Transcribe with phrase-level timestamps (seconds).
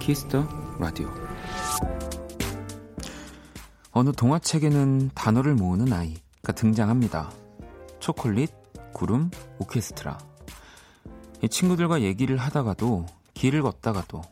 [0.00, 0.48] Kiss the
[0.80, 1.08] Radio
[3.92, 7.30] 어느 동화책에는 단어를 모으는 아이가 등장합니다.
[8.00, 8.50] 초콜릿,
[8.92, 10.18] 구름, 오케스트라.
[11.42, 14.22] 이 친구들과 얘기를 하다가도 길을 걷다가도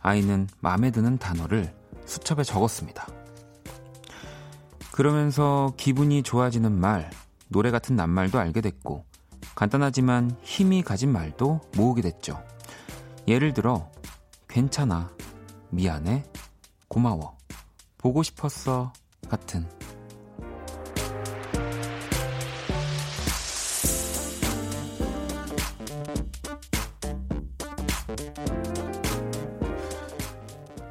[0.00, 1.74] 아이는 마음에 드는 단어를
[2.06, 3.06] 수첩에 적었습니다.
[4.92, 7.10] 그러면서 기분이 좋아지는 말,
[7.48, 9.04] 노래 같은 낱말도 알게 됐고
[9.54, 12.40] 간단하지만 힘이 가진 말도 모으게 됐죠.
[13.26, 13.90] 예를 들어
[14.50, 15.08] 괜찮아,
[15.70, 16.24] 미안해,
[16.88, 17.38] 고마워,
[17.96, 18.92] 보고 싶었어.
[19.28, 19.64] 같은.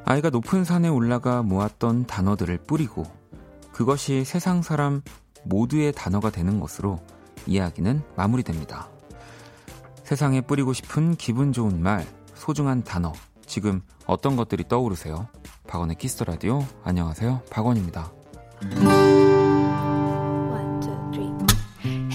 [0.06, 3.04] 아이가 높은 산에 올라가 모았던 단어들을 뿌리고
[3.72, 5.02] 그것이 세상 사람
[5.44, 6.98] 모두의 단어가 되는 것으로
[7.46, 8.88] 이야기는 마무리됩니다.
[10.02, 13.12] 세상에 뿌리고 싶은 기분 좋은 말, 소중한 단어,
[13.50, 15.26] 지금 어떤 것들이 떠오르세요?
[15.66, 16.64] 박원의 Kiss the Radio.
[16.84, 17.42] 안녕하세요.
[17.50, 18.12] 박원입니다.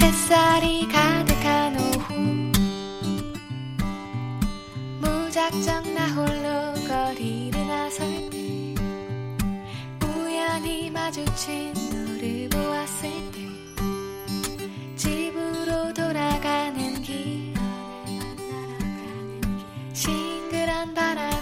[0.01, 2.51] 햇살이 가득한 오후
[5.01, 8.75] 무작정 나 홀로 거리를 나설 때
[10.07, 13.34] 우연히 마주친 너를 보았을 때
[20.85, 21.34] 싱그런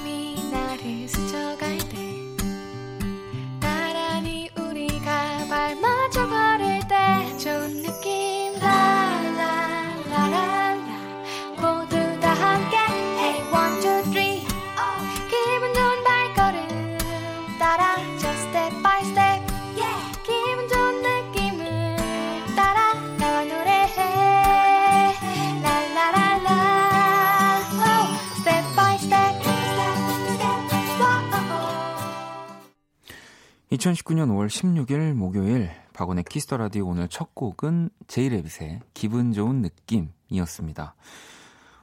[33.83, 40.95] 2019년 5월 16일 목요일 박원의 Kiss the Radio 오늘 첫 곡은 제이레빗의 기분 좋은 느낌이었습니다.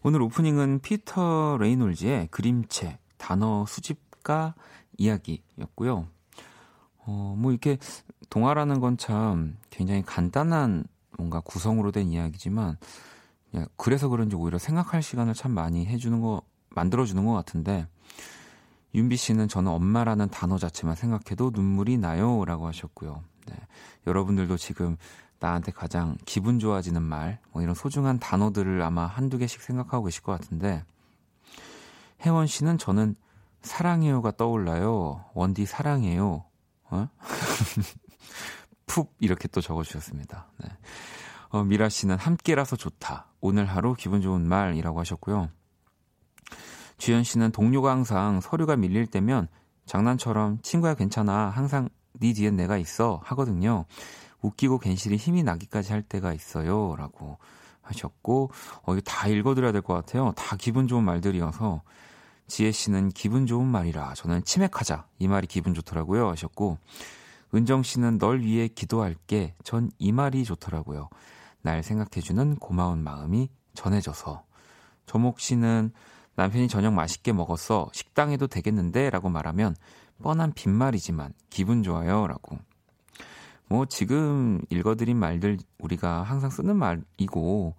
[0.03, 4.55] 오늘 오프닝은 피터 레이놀즈의 그림책 단어 수집가
[4.97, 6.09] 이야기였고요.
[7.05, 7.77] 어, 뭐 이렇게
[8.31, 10.85] 동화라는 건 참 굉장히 간단한
[11.19, 12.79] 뭔가 구성으로 된 이야기지만
[13.77, 16.41] 그래서 그런지 오히려 생각할 시간을 참 많이 해주는 거
[16.71, 17.87] 만들어주는 것 같은데
[18.95, 23.23] 윤비 씨는 저는 엄마라는 단어 자체만 생각해도 눈물이 나요 라고 하셨고요.
[23.47, 23.57] 네.
[24.07, 24.97] 여러분들도 지금
[25.39, 30.33] 나한테 가장 기분 좋아지는 말, 뭐 이런 소중한 단어들을 아마 한두 개씩 생각하고 계실 것
[30.33, 30.85] 같은데,
[32.21, 33.17] 혜원 씨는 저는
[33.63, 35.25] 사랑해요가 떠올라요.
[35.35, 36.45] 원디 사랑해요.
[36.91, 37.09] 어?
[38.87, 40.49] 푹 이렇게 또 적어주셨습니다.
[40.59, 40.69] 네.
[41.51, 43.27] 어, 미라 씨는 함께라서 좋다.
[43.41, 45.49] 오늘 하루 기분 좋은 말이라고 하셨고요.
[47.01, 49.49] 주현 씨는 동료가 항상 서류가 밀릴 때면
[49.87, 51.49] 장난처럼 친구야 괜찮아.
[51.49, 53.21] 항상 네 뒤엔 내가 있어.
[53.25, 53.87] 하거든요.
[54.43, 56.95] 웃기고 괜시리 힘이 나기까지 할 때가 있어요.
[56.97, 57.39] 라고
[57.83, 58.51] 하셨고,
[58.85, 60.33] 어, 이거 다 읽어드려야 될 것 같아요.
[60.37, 61.83] 다 기분 좋은 말들이어서.
[62.47, 65.07] 지혜 씨는 기분 좋은 말이라 저는 치맥하자.
[65.19, 66.29] 이 말이 기분 좋더라고요.
[66.29, 66.79] 하셨고,
[67.55, 69.55] 은정 씨는 널 위해 기도할게.
[69.65, 71.09] 전 이 말이 좋더라고요.
[71.63, 74.45] 날 생각해주는 고마운 마음이 전해져서.
[75.07, 75.93] 조목 씨는
[76.41, 77.91] 남편이 저녁 맛있게 먹었어.
[77.93, 79.11] 식당에도 되겠는데?
[79.11, 79.77] 라고 말하면
[80.23, 82.27] 뻔한 빈말이지만 기분 좋아요.
[82.27, 82.59] 라고.
[83.69, 87.75] 뭐 지금 읽어드린 말들 우리가 항상 쓰는 말이고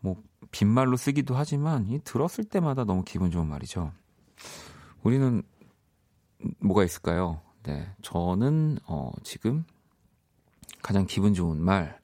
[0.00, 3.92] 뭐 빈말로 쓰기도 하지만 이 들었을 때마다 너무 기분 좋은 말이죠.
[5.02, 5.42] 우리는
[6.60, 7.42] 뭐가 있을까요?
[7.64, 7.86] 네.
[8.00, 9.66] 저는 어 지금
[10.80, 12.00] 가장 기분 좋은 말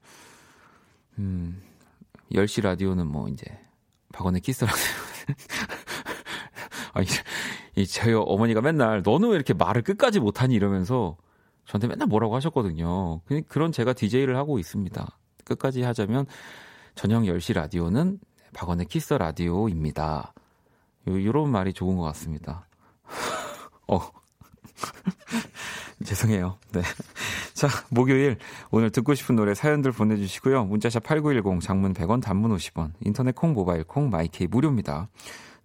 [1.18, 1.62] 음,
[2.32, 3.46] 10시 라디오는 뭐 이제
[4.12, 4.84] 박원의 Kiss the Radio
[6.92, 7.06] 아니,
[7.76, 11.16] 이 저희 어머니가 맨날 너는 왜 이렇게 말을 끝까지 못하니 이러면서
[11.66, 13.20] 저한테 맨날 뭐라고 하셨거든요.
[13.48, 15.18] 그런 제가 DJ를 하고 있습니다.
[15.44, 16.26] 끝까지 하자면
[16.94, 18.18] 저녁 10시 라디오는
[18.54, 20.34] 박원의 Kiss the Radio입니다.
[21.08, 22.66] 요, 요런 말이 좋은 것 같습니다.
[23.88, 24.00] 어.
[26.04, 26.58] 죄송해요.
[26.72, 26.82] 네.
[27.54, 28.36] 자, 목요일
[28.70, 30.64] 오늘 듣고 싶은 노래 사연들 보내주시고요.
[30.64, 35.08] 문자 샵 8910 장문 100원 단문 50원 인터넷 콩 모바일 콩 My K 무료입니다.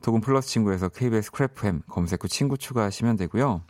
[0.01, 3.61] 또는 플러스 친구에서 KBS Cool FM 검색 후 친구 추가하시면 되고요.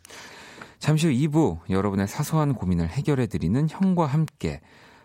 [0.79, 4.61] 잠시 후 2부 여러분의 사소한 고민을 해결해드리는 형과 함께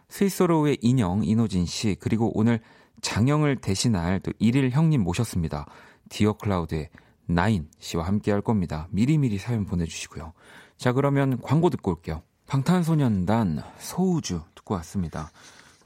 [0.09, 2.61] 스윗소로우의 인형 인호진 씨 그리고 오늘
[3.01, 5.67] 장형을 대신할 또 1일 형님 모셨습니다.
[6.09, 6.91] Dear Cloud의
[7.27, 8.89] 나인 씨와 함께 할 겁니다.
[8.91, 10.33] 미리미리 사연 보내주시고요.
[10.77, 12.23] 자 그러면 광고 듣고 올게요.
[12.47, 15.31] 방탄소년단 소우주 듣고 왔습니다.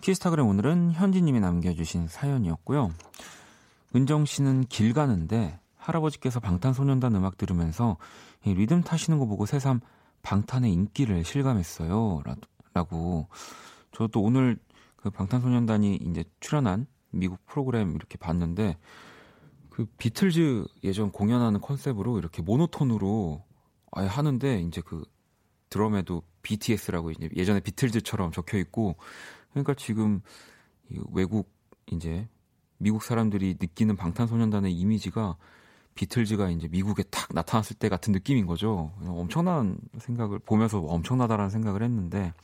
[0.01, 2.91] 키스타그램 오늘은 현지님이 남겨주신 사연이었고요.
[3.97, 7.97] 은정 씨는 길 가는데 할아버지께서 방탄소년단 음악 들으면서
[8.45, 9.81] 이 리듬 타시는 거 보고 새삼
[10.23, 12.23] 방탄의 인기를 실감했어요.
[12.75, 13.29] 라고.
[13.93, 14.59] 저도 오늘
[14.97, 18.77] 그 방탄소년단이 이제 출연한 미국 프로그램 이렇게 봤는데
[19.71, 23.45] 그 비틀즈 예전 공연하는 컨셉으로 이렇게 모노톤으로
[23.93, 25.05] 아예 하는데 이제 그
[25.71, 28.97] 드럼에도 BTS라고 이제 예전에 비틀즈처럼 적혀 있고
[29.51, 30.21] 그러니까 지금
[31.13, 31.51] 외국
[31.87, 32.29] 이제
[32.79, 35.37] 미국 사람들이 느끼는 방탄소년단의 이미지가
[35.95, 38.93] 비틀즈가 이제 미국에 탁 나타났을 때 같은 느낌인 거죠.
[39.07, 42.35] 엄청난 생각을 보면서 엄청나다라는 생각을 했는데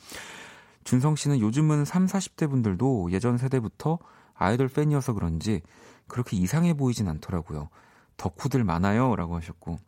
[0.85, 3.99] 준성 씨는 요즘은 3, 40대 분들도 예전 세대부터
[4.35, 5.61] 아이돌 팬이어서 그런지
[6.09, 7.69] 그렇게 이상해 보이진 않더라고요.
[8.17, 9.15] 덕후들 많아요.
[9.17, 9.79] 라고 하셨고.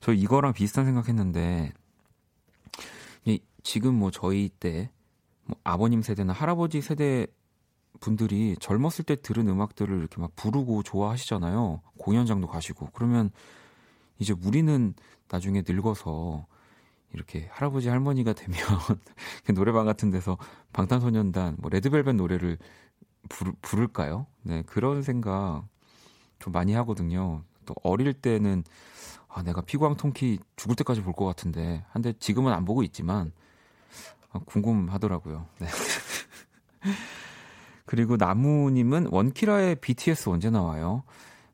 [0.00, 1.72] 저 이거랑 비슷한 생각했는데,
[3.62, 4.90] 지금 뭐 저희 때,
[5.44, 7.26] 뭐 아버님 세대나 할아버지 세대
[8.00, 11.80] 분들이 젊었을 때 들은 음악들을 이렇게 막 부르고 좋아하시잖아요.
[11.98, 12.90] 공연장도 가시고.
[12.92, 13.30] 그러면
[14.18, 14.94] 이제 우리는
[15.30, 16.46] 나중에 늙어서
[17.12, 18.58] 이렇게 할아버지 할머니가 되면
[19.54, 20.36] 노래방 같은 데서
[20.72, 22.58] 방탄소년단 뭐 레드벨벳 노래를
[23.28, 24.26] 부르, 부를까요?
[24.42, 25.64] 네, 그런 생각
[26.40, 27.42] 좀 많이 하거든요.
[27.64, 28.64] 또 어릴 때는
[29.28, 31.84] 아, 내가 피광통키 죽을 때까지 볼 것 같은데.
[31.90, 33.32] 한데 지금은 안 보고 있지만
[34.32, 35.46] 아, 궁금하더라고요.
[35.60, 35.68] 네.
[37.94, 41.04] 그리고 나무님은 원키라의 BTS 언제 나와요?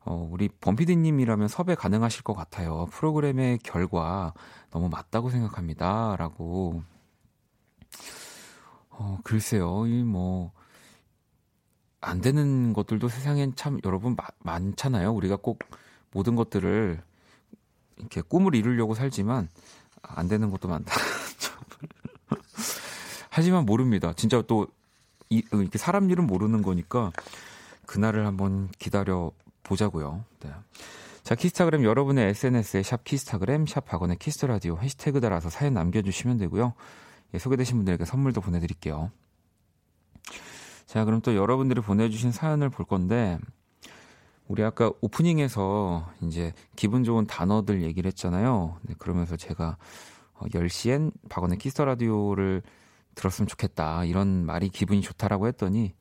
[0.03, 2.87] 어, 우리 범피디님이라면 섭외 가능하실 것 같아요.
[2.89, 4.33] 프로그램의 결과
[4.71, 6.15] 너무 맞다고 생각합니다.
[6.17, 6.81] 라고.
[8.89, 9.85] 어, 글쎄요.
[9.85, 10.51] 이 뭐,
[11.99, 15.13] 안 되는 것들도 세상엔 참 여러분 마, 많잖아요.
[15.13, 15.59] 우리가 꼭
[16.09, 16.99] 모든 것들을
[17.97, 19.47] 이렇게 꿈을 이루려고 살지만
[20.01, 20.91] 안 되는 것도 많다.
[23.29, 24.11] 하지만 모릅니다.
[24.13, 24.65] 진짜 또
[25.31, 27.11] 이, 이렇게 사람 일은 모르는 거니까
[27.87, 29.31] 그날을 한번 기다려
[29.63, 30.23] 보자고요.
[30.41, 30.51] 네.
[31.23, 36.37] 자, 키스타그램 여러분의 SNS에 샵 키스타그램, 샵 박원의 Kiss the Radio 해시태그 달아서 사연 남겨주시면
[36.37, 36.73] 되고요.
[37.33, 39.11] 예, 소개되신 분들에게 선물도 보내드릴게요.
[40.85, 43.39] 자, 그럼 또 여러분들이 보내주신 사연을 볼 건데,
[44.47, 48.79] 우리 아까 오프닝에서 이제 기분 좋은 단어들 얘기를 했잖아요.
[48.81, 49.77] 네, 그러면서 제가
[50.39, 52.61] 10시엔 어, 박원의 Kiss the Radio를
[53.15, 54.05] 들었으면 좋겠다.
[54.05, 55.93] 이런 말이 기분이 좋다라고 했더니,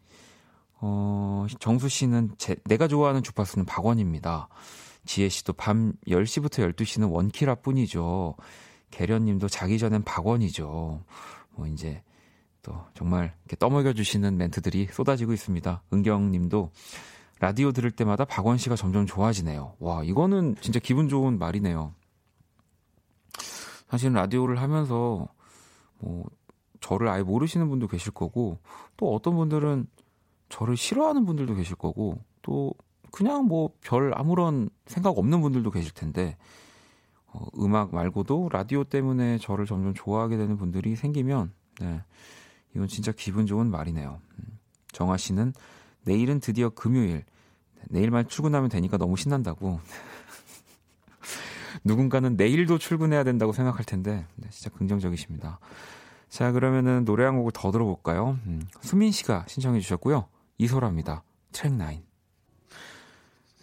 [0.80, 4.48] 어, 정수 씨는 제, 내가 좋아하는 주파수는 박원입니다.
[5.04, 8.36] 지혜 씨도 밤 10시부터 12시는 원키라 뿐이죠.
[8.90, 11.02] 계련 님도 자기 전엔 박원이죠.
[11.52, 12.02] 뭐 이제
[12.62, 15.82] 또 정말 이렇게 떠먹여 주시는 멘트들이 쏟아지고 있습니다.
[15.92, 16.70] 은경 님도
[17.40, 19.76] 라디오 들을 때마다 박원 씨가 점점 좋아지네요.
[19.78, 21.94] 와, 이거는 진짜 기분 좋은 말이네요.
[23.88, 25.26] 사실 라디오를 하면서
[25.98, 26.24] 뭐
[26.80, 28.58] 저를 아예 모르시는 분도 계실 거고
[28.96, 29.86] 또 어떤 분들은
[30.48, 32.74] 저를 싫어하는 분들도 계실 거고 또
[33.12, 36.36] 그냥 뭐 별 아무런 생각 없는 분들도 계실 텐데
[37.26, 42.02] 어, 음악 말고도 라디오 때문에 저를 점점 좋아하게 되는 분들이 생기면 네,
[42.74, 44.20] 이건 진짜 기분 좋은 말이네요.
[44.38, 44.58] 음,
[44.92, 45.52] 정아 씨는
[46.04, 47.24] 내일은 드디어 금요일.
[47.88, 49.80] 내일만 출근하면 되니까 너무 신난다고.
[51.84, 55.58] 누군가는 내일도 출근해야 된다고 생각할 텐데, 네, 진짜 긍정적이십니다.
[56.30, 58.38] 자, 그러면은 노래 한 곡을 더 들어볼까요?
[58.46, 60.28] 음, 수민 씨가 신청해 주셨고요.
[60.58, 61.22] 이소라입니다.
[61.52, 62.02] 트랙 9.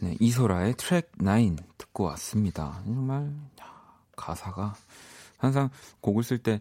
[0.02, 2.82] 네, 이소라의 트랙 9 듣고 왔습니다.
[2.86, 3.34] 정말
[4.16, 4.76] 가사가
[5.38, 5.70] 항상
[6.02, 6.60] 곡을 쓸 때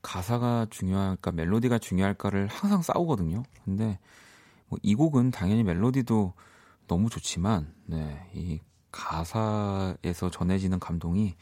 [0.00, 3.42] 가사가 중요할까 멜로디가 중요할까를 항상 싸우거든요.
[3.64, 3.98] 근데
[4.68, 6.34] 뭐 이 곡은 당연히 멜로디도
[6.86, 8.60] 너무 좋지만 네, 이
[8.92, 11.34] 가사에서 전해지는 감동이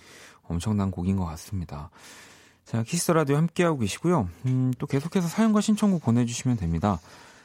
[0.43, 1.91] 엄청난 곡인 것 같습니다.
[2.67, 4.29] 자, Kiss the Radio 함께하고 계시고요.
[4.47, 6.99] 음, 또 계속해서 사연과 신청곡 보내주시면 됩니다.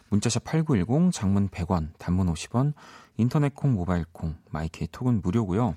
[0.09, 2.73] 문자 샵 8910, 장문 100원, 단문 50원,
[3.17, 5.75] 인터넷 콩, 모바일 콩, My K, 톡은 무료고요.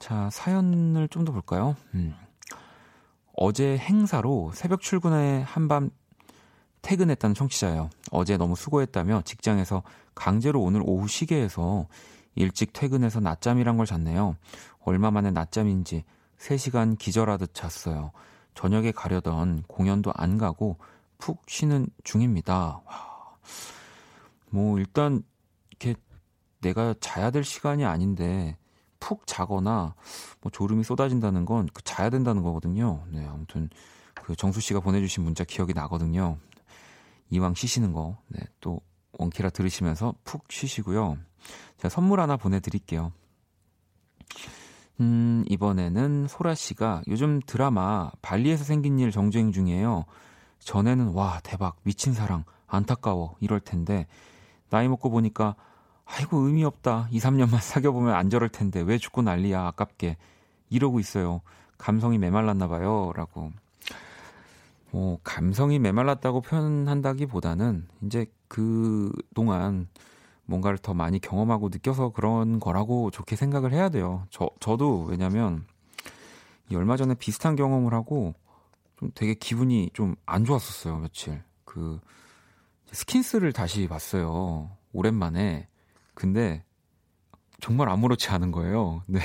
[0.00, 1.76] 자, 사연을 좀 더 볼까요?
[1.94, 2.12] 음.
[3.36, 5.90] 어제 행사로 새벽 출근에 한밤
[6.82, 7.90] 퇴근했다는 청취자예요.
[8.10, 9.84] 어제 너무 수고했다며 직장에서
[10.16, 11.86] 강제로 오늘 오후 해서
[12.34, 14.36] 일찍 퇴근해서 낮잠이란 걸 잤네요.
[14.80, 16.02] 얼마 만에 낮잠인지
[16.38, 18.10] 3시간 기절하듯 잤어요.
[18.56, 20.78] 저녁에 가려던 공연도 안 가고
[21.18, 22.80] 푹 쉬는 중입니다.
[22.84, 23.36] 와.
[24.50, 25.22] 뭐 일단
[25.70, 25.94] 이렇게
[26.60, 28.56] 내가 자야 될 시간이 아닌데
[28.98, 29.94] 푹 자거나
[30.40, 33.04] 뭐 졸음이 쏟아진다는 건 그 자야 된다는 거거든요.
[33.10, 33.68] 네, 아무튼
[34.14, 36.38] 그 정수 씨가 보내주신 문자 기억이 나거든요.
[37.30, 38.80] 이왕 쉬시는 거, 네, 또
[39.12, 41.18] 원키라 들으시면서 푹 쉬시고요.
[41.76, 43.12] 제가 선물 하나 보내드릴게요.
[45.00, 50.04] 음, 이번에는 소라 씨가 요즘 드라마 발리에서 생긴 일 정주행 중이에요.
[50.60, 54.06] 전에는 와, 대박, 미친 사랑, 안타까워, 이럴 텐데,
[54.70, 55.54] 나이 먹고 보니까
[56.06, 57.08] 아이고, 의미 없다.
[57.10, 58.80] 2, 3년만 사귀어보면 안 저럴 텐데.
[58.80, 59.66] 왜 죽고 난리야.
[59.66, 60.16] 아깝게.
[60.70, 61.42] 이러고 있어요.
[61.78, 63.12] 감성이 메말랐나 봐요.
[63.14, 63.52] 라고.
[64.92, 69.88] 뭐, 감성이 메말랐다고 표현한다기 보다는 이제 그 동안
[70.46, 74.26] 뭔가를 더 많이 경험하고 느껴서 그런 거라고 좋게 생각을 해야 돼요.
[74.30, 75.66] 저, 저도 왜냐면
[76.74, 78.34] 얼마 전에 비슷한 경험을 하고
[78.98, 80.98] 좀 되게 기분이 좀 안 좋았었어요.
[80.98, 81.42] 며칠.
[81.64, 82.00] 그
[82.92, 84.70] 스킨스를 다시 봤어요.
[84.92, 85.68] 오랜만에.
[86.14, 86.64] 근데
[87.60, 89.02] 정말 아무렇지 않은 거예요.
[89.06, 89.20] 네.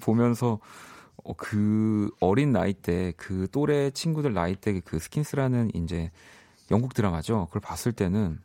[0.00, 0.60] 보면서
[1.24, 6.10] 어, 그 어린 나이 때 그 또래 친구들 나이 때 그 스킨스라는 이제
[6.70, 7.46] 영국 드라마죠.
[7.46, 8.38] 그걸 봤을 때는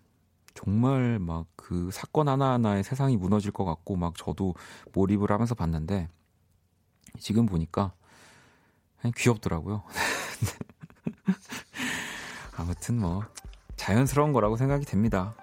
[0.53, 4.53] 정말 막 그 사건 하나하나에 세상이 무너질 것 같고 막 저도
[4.91, 6.10] 몰입을 하면서 봤는데
[7.19, 7.93] 지금 보니까
[9.00, 9.83] 그냥 귀엽더라고요.
[12.57, 13.24] 아무튼 뭐
[13.77, 15.36] 자연스러운 거라고 생각이 됩니다.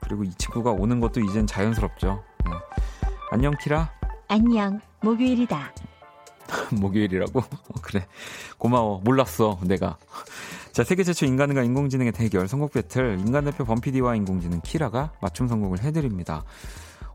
[0.00, 2.24] 그리고 이 친구가 오는 것도 이젠 자연스럽죠.
[2.46, 2.52] 네.
[3.30, 3.92] 안녕 키라.
[4.28, 4.80] 안녕.
[5.02, 5.74] 목요일이다.
[6.80, 7.40] 목요일이라고?
[7.40, 8.06] 어, 그래.
[8.56, 9.02] 고마워.
[9.04, 9.58] 몰랐어.
[9.62, 9.98] 내가.
[10.76, 15.80] 자, 세계 최초 인간과 인공지능의 대결 선곡 배틀 인간 대표 범PD와 인공지능 키라가 맞춤 선곡을
[15.82, 16.44] 해드립니다.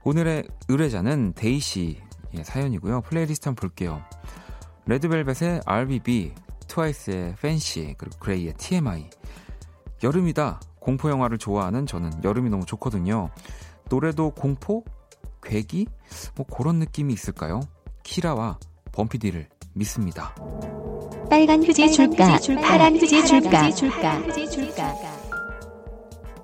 [0.03, 2.01] 오늘의 의뢰자는 데이씨
[2.33, 3.01] 예, 사연이고요.
[3.01, 4.01] 플레이리스트 한번 볼게요.
[4.88, 6.33] Red Velvet의 RBB,
[6.69, 9.07] 트와이스의 FANCY, 그리고 그레이의 TMI.
[10.01, 10.59] 여름이다.
[10.79, 13.29] 공포 영화를 좋아하는 저는 여름이 너무 좋거든요.
[13.91, 14.83] 노래도 공포,
[15.43, 15.85] 괴기,
[16.33, 17.59] 뭐 그런 느낌이 있을까요?
[18.01, 18.57] 키라와
[18.91, 20.33] 범PD를 믿습니다.
[21.31, 22.38] 빨간 휴지 줄까?
[22.61, 23.69] 파란 휴지 줄까?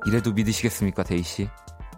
[0.05, 1.49] 이래도 믿으시겠습니까, 데이 씨?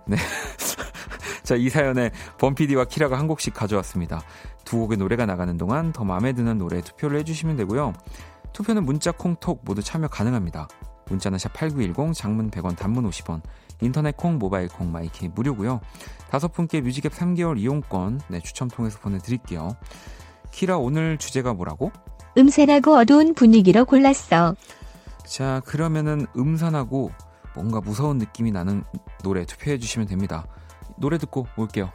[0.07, 0.17] 네.
[1.45, 4.23] 자, 이 사연에 범PD와 키라가 한 곡씩 가져왔습니다.
[4.65, 7.93] 두 곡의 노래가 나가는 동안 더 마음에 드는 노래 투표를 해주시면 되고요.
[8.53, 10.67] 투표는 문자, 콩, 톡 모두 참여 가능합니다.
[11.09, 13.43] 문자는 샵8910, 장문 100원, 단문 50원,
[13.81, 15.79] 인터넷 콩, 모바일 콩, My K 무료고요.
[16.31, 19.77] 다섯 분께 뮤직 앱 3개월 이용권 네, 추첨 통해서 보내드릴게요.
[20.49, 21.91] 키라 오늘 주제가 뭐라고?
[22.39, 24.55] 음산하고 어두운 분위기로 골랐어.
[25.25, 27.11] 자, 그러면은 음산하고
[27.53, 28.83] 뭔가 무서운 느낌이 나는
[29.23, 30.47] 노래 투표해 주시면 됩니다.
[30.97, 31.91] 노래 듣고 올게요.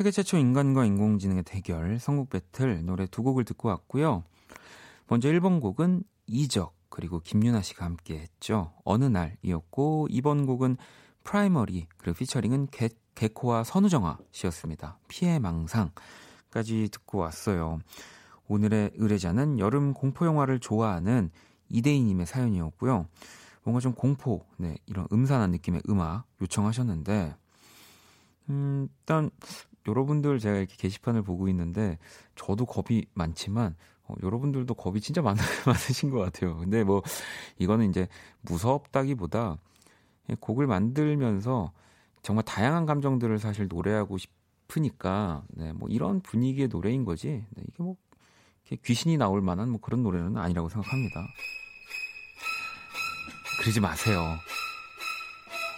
[0.00, 4.24] 세계 최초 인간과 인공지능의 대결, 선곡 배틀, 노래 두 곡을 듣고 왔고요.
[5.08, 8.72] 먼저 1번 곡은 이적, 그리고 김윤아 씨가 함께 했죠.
[8.86, 10.78] 어느 날이었고, 2번 곡은
[11.22, 14.98] 프라이머리, 그리고 featuring은 개, 개코와 선우정아 씨였습니다.
[15.06, 17.80] 피해 망상까지 듣고 왔어요.
[18.48, 21.30] 오늘의 의뢰자는 여름 공포영화를 좋아하는
[21.68, 23.06] 이대희님의 사연이었고요.
[23.64, 27.36] 뭔가 좀 공포, 네, 이런 음산한 느낌의 음악 요청하셨는데,
[28.48, 29.30] 음, 일단
[29.90, 31.98] 여러분들 제가 이렇게 게시판을 보고 있는데
[32.36, 36.56] 저도 겁이 많지만 어, 여러분들도 겁이 진짜 많, 많으신 것 같아요.
[36.58, 37.02] 근데 뭐
[37.58, 38.08] 이거는 이제
[38.42, 39.58] 무섭다기보다
[40.38, 41.72] 곡을 만들면서
[42.22, 47.44] 정말 다양한 감정들을 사실 노래하고 싶으니까 네, 뭐 이런 분위기의 노래인 거지.
[47.50, 47.96] 네, 이게 뭐
[48.84, 51.26] 귀신이 나올 만한 뭐 그런 노래는 아니라고 생각합니다.
[53.60, 54.20] 그러지 마세요.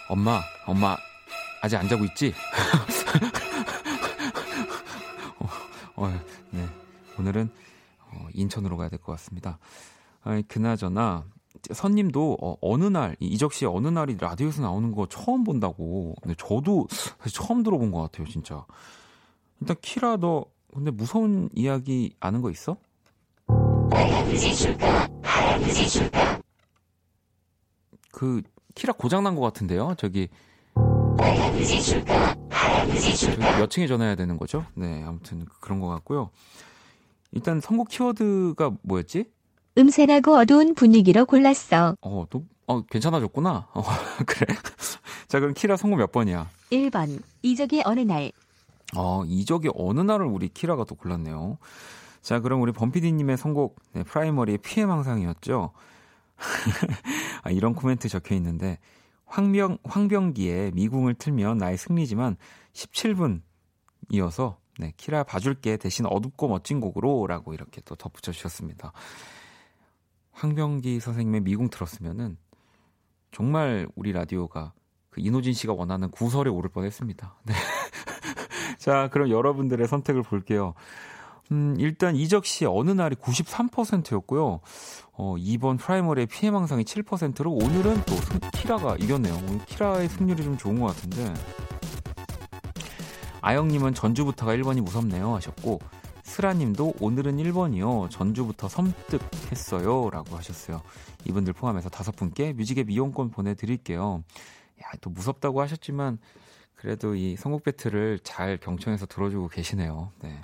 [0.09, 0.95] 엄마, 엄마
[1.61, 2.33] 아직 안 자고 있지?
[6.03, 6.11] 어,
[6.51, 6.65] 네.
[7.17, 7.49] 오늘은
[8.11, 9.57] 어, 인천으로 가야 될 것 같습니다.
[10.21, 11.25] 아니, 그나저나
[11.71, 16.15] 선님도 어, 느날 이적 씨 어느 날이 라디오에서 나오는 거 처음 본다고.
[16.21, 18.65] 근데 저도 사실 처음 들어본 것 같아요, 진짜.
[19.61, 22.77] 일단 키라 너 근데 무서운 이야기 아는 거 있어?
[28.11, 28.41] 그
[28.75, 29.95] 키라 고장 난 것 같은데요.
[29.97, 30.27] 저기
[33.59, 34.65] 몇 층에 전화해야 되는 거죠?
[34.73, 36.29] 네, 아무튼 그런 것 같고요.
[37.31, 39.25] 일단 선곡 키워드가 뭐였지?
[39.77, 41.95] 음산하고 어두운 분위기로 골랐어.
[42.01, 43.67] 어, 또, 어, 괜찮아졌구나.
[43.73, 43.83] 어,
[44.27, 44.55] 그래.
[45.27, 46.49] 자, 그럼 키라 선곡 몇 번이야?
[46.71, 47.21] 1번.
[47.41, 48.31] 이적의 어느 날.
[48.95, 51.57] 어, 이적의 어느 날을 우리 키라가 또 골랐네요.
[52.21, 55.71] 자, 그럼 우리 범피디님의 선곡, 네, 프라이머리의 피해 망상이었죠.
[57.43, 58.77] 아, 이런 코멘트 적혀 있는데,
[59.33, 62.37] 황병, 황병기의 미궁을 틀면 나의 승리지만
[62.73, 63.41] 17분
[64.11, 68.93] 이어서, 네, 키라 봐줄게 대신 어둡고 멋진 곡으로 라고 이렇게 또 덧붙여 주셨습니다.
[70.33, 72.37] 황병기 선생님의 미궁 틀었으면은
[73.31, 74.73] 정말 우리 라디오가
[75.09, 77.35] 그 이노진 씨가 원하는 구설에 오를 뻔 했습니다.
[77.43, 77.53] 네.
[78.77, 80.75] 자, 그럼 여러분들의 선택을 볼게요.
[81.51, 84.61] 음, 일단 이적 씨 어느 날이 93%였고요.
[85.13, 89.35] 어, 2번 프라이머리의 피해망상이 7%로 오늘은 또 승, 키라가 이겼네요.
[89.47, 91.33] 오늘 키라의 승률이 좀 좋은 것 같은데.
[93.41, 95.79] 아영님은 전주부터가 1번이 무섭네요 하셨고
[96.23, 98.09] 스라님도 오늘은 1번이요.
[98.09, 100.09] 전주부터 섬뜩했어요.
[100.09, 100.81] 라고 하셨어요.
[101.25, 104.23] 이분들 포함해서 다섯 분께 뮤직의 미용권 보내드릴게요.
[104.81, 106.17] 야, 또 무섭다고 하셨지만
[106.75, 110.11] 그래도 이 선곡 배틀을 잘 경청해서 들어주고 계시네요.
[110.21, 110.39] 네.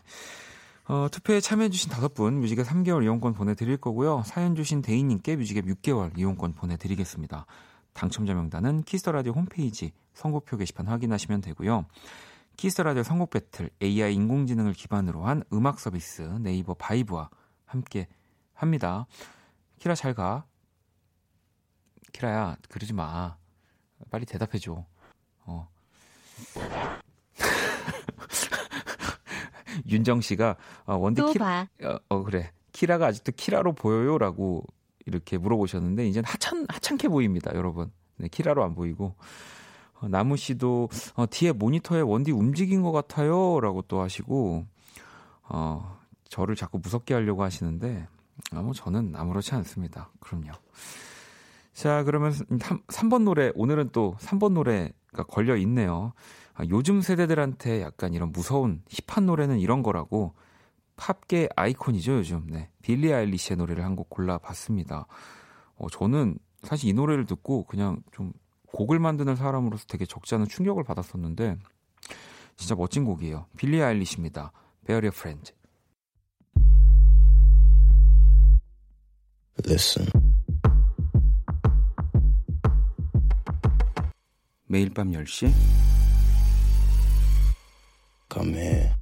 [0.89, 4.23] 어, 투표에 참여해주신 다섯 분 뮤직 앱 3개월 이용권 보내드릴 거고요.
[4.25, 7.45] 사연 주신 대인님께 뮤직 앱 6개월 이용권 보내드리겠습니다.
[7.93, 11.85] 당첨자 명단은 Kiss the Radio 홈페이지 선곡표 게시판 확인하시면 되고요.
[12.57, 17.29] Kiss the Radio 선곡 배틀 AI 인공지능을 기반으로 한 음악 서비스 네이버 VIBE와
[17.65, 18.07] 함께
[18.55, 19.05] 합니다.
[19.77, 20.45] 키라 잘 가.
[22.13, 23.37] 키라야 그러지 마.
[24.09, 24.83] 빨리 대답해줘.
[25.45, 25.69] 어.
[29.87, 31.67] 윤정 씨가 어, 원디 또 키라 봐.
[31.87, 34.63] 어, 어, 그래 키라가 아직도 키라로 보여요라고
[35.05, 37.91] 이렇게 물어보셨는데 이젠 하찮 하찮게 보입니다, 여러분.
[38.17, 39.15] 네, 키라로 안 보이고
[40.01, 44.65] 어, 나무 씨도 어, 뒤에 모니터에 원디 움직인 것 같아요라고 또 하시고
[45.43, 48.07] 어, 저를 자꾸 무섭게 하려고 하시는데
[48.51, 50.09] 아, 뭐 저는 아무렇지 않습니다.
[50.19, 50.51] 그럼요.
[51.73, 52.33] 자, 그러면
[52.89, 56.13] 3, 번 노래, 오늘은 또 3번 노래가 걸려 있네요.
[56.59, 60.33] 아, 요즘 세대들한테 약간 이런 무서운 힙한 노래는 이런 거라고
[60.97, 62.47] 팝계 아이콘이죠, 요즘.
[62.47, 62.69] 네.
[62.81, 65.07] 빌리 아일리시의 노래를 한 곡 골라봤습니다.
[65.77, 68.33] 어, 저는 사실 이 노래를 듣고 그냥 좀
[68.73, 71.55] 곡을 만드는 사람으로서 되게 적지 않은 충격을 받았었는데
[72.57, 73.45] 진짜 멋진 곡이에요.
[73.55, 74.51] 빌리 아일리시입니다.
[74.89, 75.53] Your Friend.
[79.65, 80.09] Listen.
[84.67, 85.51] 매일 밤 10시
[88.47, 88.95] Here.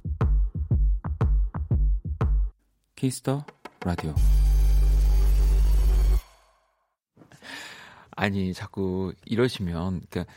[2.96, 3.44] 키스터
[3.84, 4.12] 라디오.
[8.16, 10.32] 아니 자꾸 이러시면 그러니까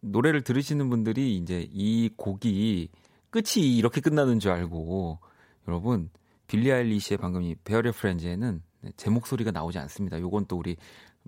[0.00, 2.88] 노래를 들으시는 분들이 이제 이 곡이
[3.30, 5.20] 끝이 이렇게 끝나는 줄 알고
[5.68, 6.10] 여러분
[6.48, 8.60] 빌리 아일리시의 방금 이 베어리 프렌즈에는
[8.96, 10.18] 제 목소리가 나오지 않습니다.
[10.20, 10.76] 요건 또 우리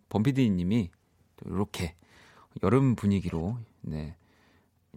[0.08, 0.90] 범피디님이
[1.46, 1.94] 이렇게
[2.64, 4.16] 여름 분위기로 네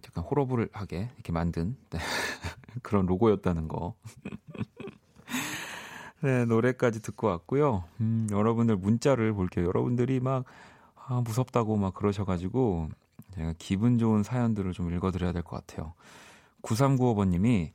[0.06, 1.98] 약간 호러블 하게 이렇게 만든 네.
[2.82, 3.94] 그런 로고였다는 거.
[6.20, 7.84] 네, 노래까지 듣고 왔고요.
[8.00, 9.66] 음, 여러분들 문자를 볼게요.
[9.66, 10.44] 여러분들이 막
[10.94, 12.88] 아, 무섭다고 막 그러셔가지고
[13.34, 15.94] 제가 기분 좋은 사연들을 좀 읽어드려야 될 것 같아요.
[16.62, 17.72] 9395번님이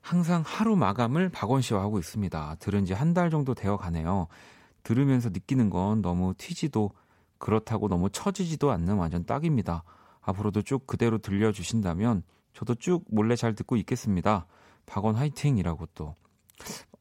[0.00, 2.56] 항상 하루 마감을 박원 씨와 하고 있습니다.
[2.58, 4.26] 들은 지 한 달 정도 되어 가네요.
[4.82, 6.90] 들으면서 느끼는 건 너무 튀지도
[7.38, 9.84] 그렇다고 너무 처지지도 않는 완전 딱입니다.
[10.28, 14.46] 앞으로도 쭉 그대로 들려주신다면 저도 쭉 몰래 잘 듣고 있겠습니다.
[14.86, 16.14] 박원 화이팅이라고 또,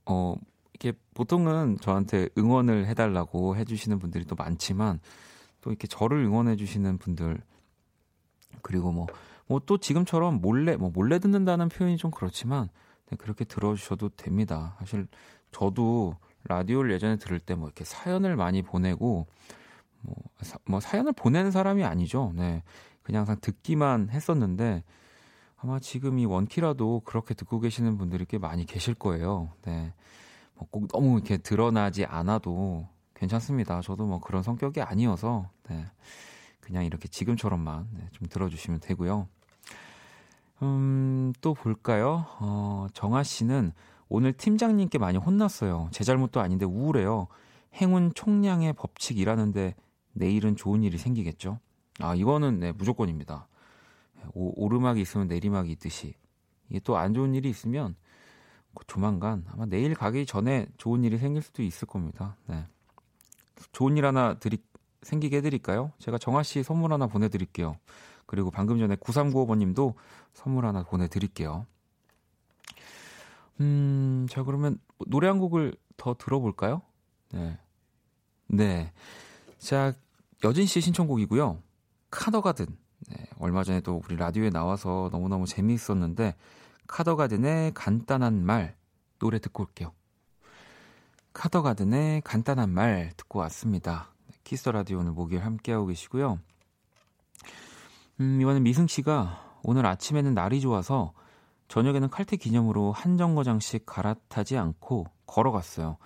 [0.06, 0.36] 어,
[0.74, 5.00] 이게 보통은 저한테 응원을 해달라고 해주시는 분들이 또 많지만
[5.62, 7.42] 또 이렇게 저를 응원해주시는 분들
[8.62, 9.08] 그리고 뭐,
[9.48, 12.70] 뭐 또 지금처럼 몰래, 뭐 몰래 듣는다는 표현이 좀 그렇지만
[13.10, 14.76] 네, 그렇게 들어주셔도 됩니다.
[14.80, 15.08] 사실
[15.52, 19.28] 저도 라디오를 예전에 들을 때 뭐 이렇게 사연을 많이 보내고
[20.02, 22.32] 뭐, 사, 뭐 사연을 보내는 사람이 아니죠.
[22.36, 22.64] 네.
[23.08, 24.84] 그냥 항상 듣기만 했었는데
[25.56, 29.54] 아마 지금 이 원키라도 그렇게 듣고 계시는 분들이 꽤 많이 계실 거예요.
[29.64, 29.94] 네.
[30.56, 33.80] 뭐 꼭 너무 이렇게 드러나지 않아도 괜찮습니다.
[33.80, 35.86] 저도 뭐 그런 성격이 아니어서 네.
[36.60, 39.30] 그냥 이렇게 지금처럼만 네, 좀 들어주시면 되고요.
[40.64, 42.26] 음, 또 볼까요?
[42.42, 43.72] 어, 정아 씨는
[44.10, 45.88] 오늘 팀장님께 많이 혼났어요.
[45.92, 47.28] 제 잘못도 아닌데 우울해요.
[47.74, 49.76] 행운 총량의 법칙이라는데
[50.12, 51.60] 내일은 좋은 일이 생기겠죠?
[52.00, 53.48] 아, 이거는 네, 무조건입니다.
[54.34, 56.14] 오, 오르막이 있으면 내리막이 있듯이
[56.70, 57.96] 이게 또 안 좋은 일이 있으면
[58.86, 62.36] 조만간 아마 내일 가기 전에 좋은 일이 생길 수도 있을 겁니다.
[62.46, 62.66] 네.
[63.72, 64.60] 좋은 일 하나 드리,
[65.02, 65.92] 생기게 해드릴까요?
[66.00, 67.78] 제가 정아 씨 선물 하나 보내드릴게요.
[68.28, 69.96] 그리고 방금 전에 9395번님도
[70.34, 71.66] 선물 하나 보내드릴게요.
[73.62, 76.82] 음, 자, 그러면 노래 한 곡을 더 들어볼까요?
[77.32, 77.58] 네.
[78.48, 78.92] 네.
[79.58, 79.94] 자,
[80.44, 81.64] 여진 씨의 신청곡이고요.
[82.18, 82.66] 카더가든.
[83.10, 86.36] 네, 얼마 전에도 우리 라디오에 나와서 너무너무 재미있었는데,
[86.88, 88.76] 카더가든의 간단한 말
[89.20, 89.94] 노래 듣고 올게요.
[91.34, 94.10] 카더가든의 간단한 말 듣고 왔습니다.
[94.44, 96.40] 키스 라디오 오늘 목요일 함께하고 계시고요.
[98.20, 101.14] 음, 이번엔 미승 씨가 오늘 아침에는 날이 좋아서
[101.68, 105.98] 저녁에는 칼퇴 기념으로 한 정거장씩 갈아타지 않고 걸어갔어요.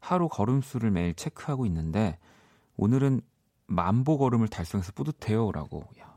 [0.00, 2.18] 하루 걸음수를 매일 체크하고 있는데
[2.76, 3.20] 오늘은
[3.70, 5.84] 만보 걸음을 달성해서 뿌듯해요라고.
[6.00, 6.14] 야.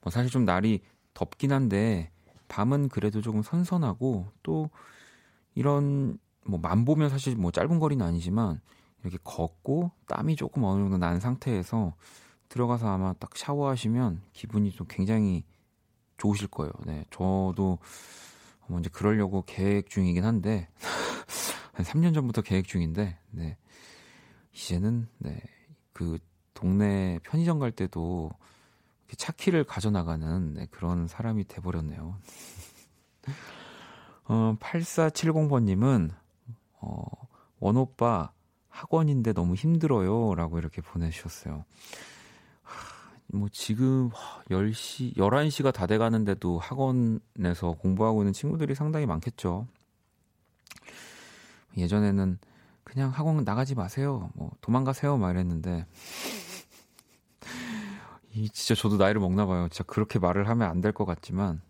[0.00, 0.80] 뭐 사실 좀 날이
[1.14, 2.10] 덥긴 한데
[2.48, 4.70] 밤은 그래도 조금 선선하고 또
[5.54, 8.60] 이런 뭐 만보면 사실 뭐 짧은 거리는 아니지만
[9.02, 11.94] 이렇게 걷고 땀이 조금 어느 정도 난 상태에서
[12.48, 15.44] 들어가서 아마 딱 샤워하시면 기분이 좀 굉장히
[16.18, 16.72] 좋으실 거예요.
[16.86, 17.04] 네.
[17.10, 17.78] 저도
[18.68, 20.68] 뭐 그러려고 계획 중이긴 한데
[21.72, 23.56] 한 3년 전부터 계획 중인데 네.
[24.52, 25.40] 이제는 네.
[25.92, 26.18] 그
[26.54, 28.30] 동네 편의점 갈 때도
[29.16, 32.16] 차 키를 가져나가는 네, 그런 사람이 돼버렸네요.
[34.28, 36.10] 어, 8470번님은,
[36.80, 37.04] 어,
[37.58, 38.32] 원오빠
[38.68, 40.34] 학원인데 너무 힘들어요.
[40.36, 41.64] 라고 이렇게 보내주셨어요.
[42.62, 44.10] 하, 뭐 지금
[44.48, 49.66] 10시, 11시가 다 돼가는데도 학원에서 공부하고 있는 친구들이 상당히 많겠죠.
[51.76, 52.38] 예전에는
[52.84, 54.30] 그냥 학원 나가지 마세요.
[54.34, 55.16] 뭐 도망가세요.
[55.16, 55.86] 막 이랬는데.
[58.32, 59.68] 이 진짜 저도 나이를 먹나 봐요.
[59.70, 61.60] 진짜 그렇게 말을 하면 안 될 것 같지만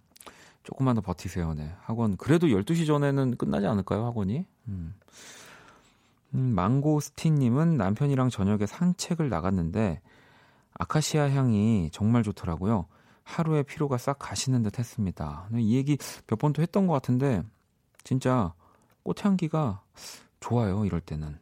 [0.62, 1.55] 조금만 더 버티세요.
[1.55, 1.75] 네.
[1.83, 4.05] 학원 그래도 12시 전에는 끝나지 않을까요?
[4.07, 4.44] 학원이?
[4.68, 4.94] 음.
[6.35, 10.01] 음, 망고스틴님은 남편이랑 저녁에 산책을 나갔는데
[10.75, 12.87] 아카시아 향이 정말 좋더라고요.
[13.25, 15.49] 하루의 피로가 싹 가시는 듯 했습니다.
[15.57, 15.96] 이 얘기
[16.27, 17.42] 몇 번 또 했던 것 같은데
[18.05, 18.53] 진짜
[19.03, 19.83] 꽃향기가
[20.40, 20.85] 좋아요.
[20.85, 21.38] 이럴 때는.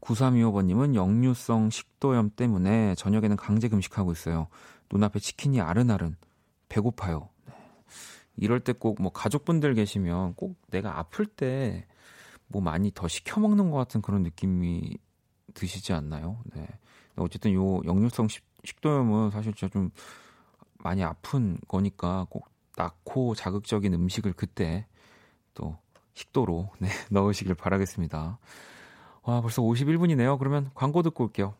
[0.00, 4.48] 9325번님은 역류성 식도염 때문에 저녁에는 강제 금식하고 있어요.
[4.92, 6.16] 눈앞에 치킨이 아른아른
[6.68, 7.28] 배고파요.
[7.46, 7.54] 네.
[8.36, 11.86] 이럴 때 꼭 뭐 가족분들 계시면 꼭 내가 아플 때
[12.48, 14.96] 뭐 많이 더 시켜 먹는 것 같은 그런 느낌이
[15.54, 16.42] 드시지 않나요?
[16.54, 16.66] 네.
[17.16, 19.90] 어쨌든 요 역류성 식, 식도염은 사실 진짜 좀
[20.78, 24.86] 많이 아픈 거니까 꼭 낳고 자극적인 음식을 그때
[25.54, 25.78] 또
[26.14, 28.38] 식도로 네, 넣으시길 바라겠습니다.
[29.24, 30.38] 와, 벌써 51분이네요.
[30.38, 31.54] 그러면 광고 듣고 올게요.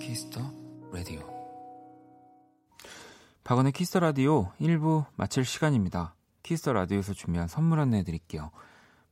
[0.00, 0.40] Kiss the
[0.92, 1.20] Radio
[3.44, 6.14] 박원의 Kiss the Radio 1부 마칠 시간입니다.
[6.42, 8.50] Kiss the Radio에서 준비한 선물 안내 해 드릴게요.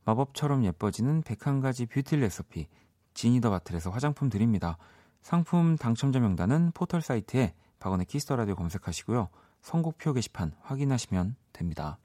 [0.09, 2.67] 마법처럼 예뻐지는 101가지 뷰티 레시피
[3.13, 4.77] 지니 더 바틀에서 화장품 드립니다.
[5.21, 9.29] 상품 당첨자 명단은 포털 사이트에 박원의 Kiss the Radio 검색하시고요.
[9.61, 11.99] 선곡표 게시판 확인하시면 됩니다.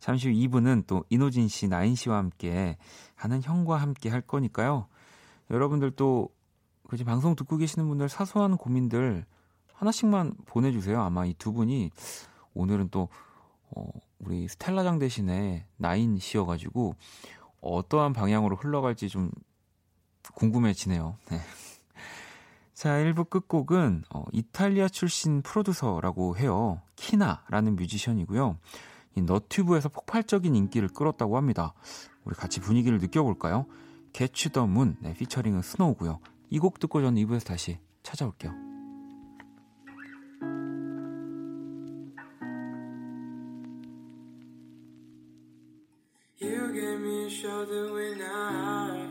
[0.00, 2.76] 잠시 후 2부는 또 인호진 씨, 나인 씨와 함께
[3.14, 4.88] 하는 형과 함께 할 거니까요.
[5.50, 6.30] 여러분들 또
[6.88, 9.24] 그지 방송 듣고 계시는 분들 사소한 고민들
[9.74, 11.00] 하나씩만 보내주세요.
[11.00, 11.90] 아마 이 두 분이
[12.54, 13.08] 오늘은 또
[13.74, 16.94] 어, 우리 스텔라장 대신에 나인 씨여가지고
[17.60, 19.30] 어떠한 방향으로 흘러갈지 좀
[20.34, 21.16] 궁금해지네요.
[21.30, 21.40] 네.
[22.74, 26.82] 자, 1부 끝곡은 어, 이탈리아 출신 프로듀서라고 해요.
[26.96, 28.58] 키나라는 뮤지션이고요.
[29.16, 31.72] 이 너튜브에서 폭발적인 인기를 끌었다고 합니다.
[32.24, 33.66] 우리 같이 분위기를 느껴볼까요?
[34.68, 36.20] Moon 네, 피처링은 스노우고요.
[36.50, 38.75] 이 곡 듣고 저는 2부에서 다시 찾아올게요.
[47.46, 49.06] Shoulder when I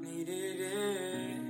[0.00, 1.40] needed it.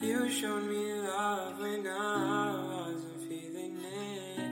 [0.00, 4.50] You showed me love when I wasn't feeling it.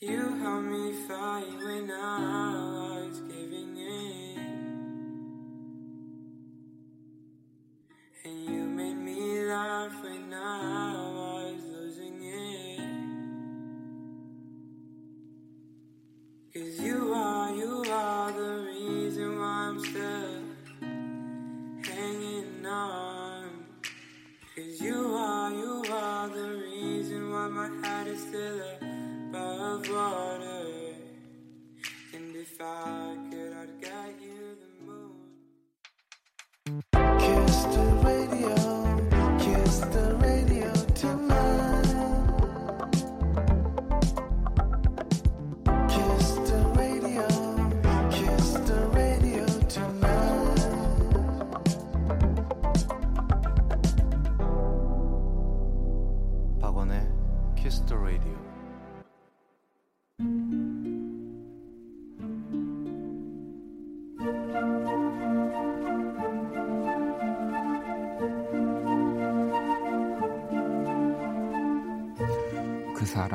[0.00, 2.75] You helped me fight when I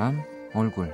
[0.01, 0.23] 사람
[0.55, 0.91] 얼굴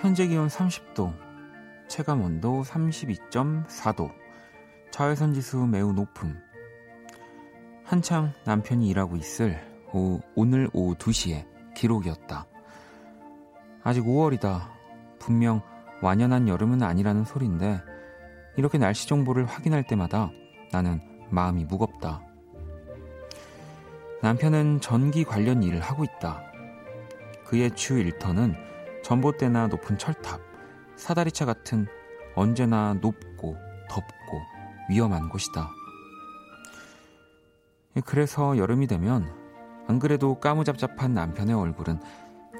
[0.00, 1.14] 현재 기온 30도,
[1.86, 4.10] 체감 온도 32.4도,
[4.90, 6.40] 자외선 지수 매우 높음.
[7.84, 9.60] 한창 남편이 일하고 있을
[9.92, 12.46] 오, 오늘 오후 2시에 기록이었다.
[13.84, 14.72] 아직 5월이다.
[15.20, 15.62] 분명
[16.02, 17.80] 완연한 여름은 아니라는 소린데
[18.56, 20.32] 이렇게 날씨 정보를 확인할 때마다
[20.72, 22.22] 나는 마음이 무겁다.
[24.22, 26.42] 남편은 전기 관련 일을 하고 있다.
[27.44, 28.54] 그의 주 일터는
[29.02, 30.40] 전봇대나 높은 철탑,
[30.96, 31.86] 사다리차 같은
[32.34, 33.56] 언제나 높고
[33.88, 34.40] 덥고
[34.90, 35.70] 위험한 곳이다.
[38.04, 39.32] 그래서 여름이 되면
[39.88, 42.00] 안 그래도 까무잡잡한 남편의 얼굴은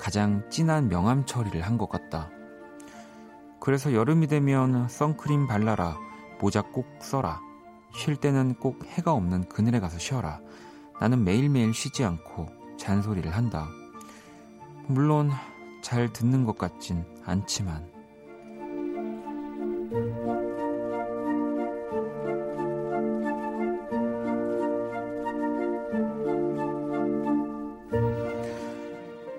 [0.01, 2.31] 가장 진한 명암 처리를 한 것 같다.
[3.61, 5.99] 그래서 여름이 되면 선크림 발라라,
[6.41, 7.41] 모자 꼭 써라,
[7.93, 10.41] 쉴 때는 꼭 해가 없는 그늘에 가서 쉬어라.
[11.01, 12.49] 나는 매일매일 쉬지 않고
[12.79, 13.69] 잔소리를 한다.
[14.87, 15.31] 물론
[15.83, 17.89] 잘 듣는 것 같진 않지만.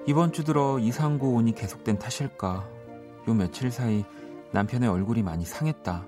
[0.08, 2.68] 이번 주 들어 이상고온이 계속된 탓일까?
[3.28, 4.04] 요 며칠 사이
[4.52, 6.06] 남편의 얼굴이 많이 상했다.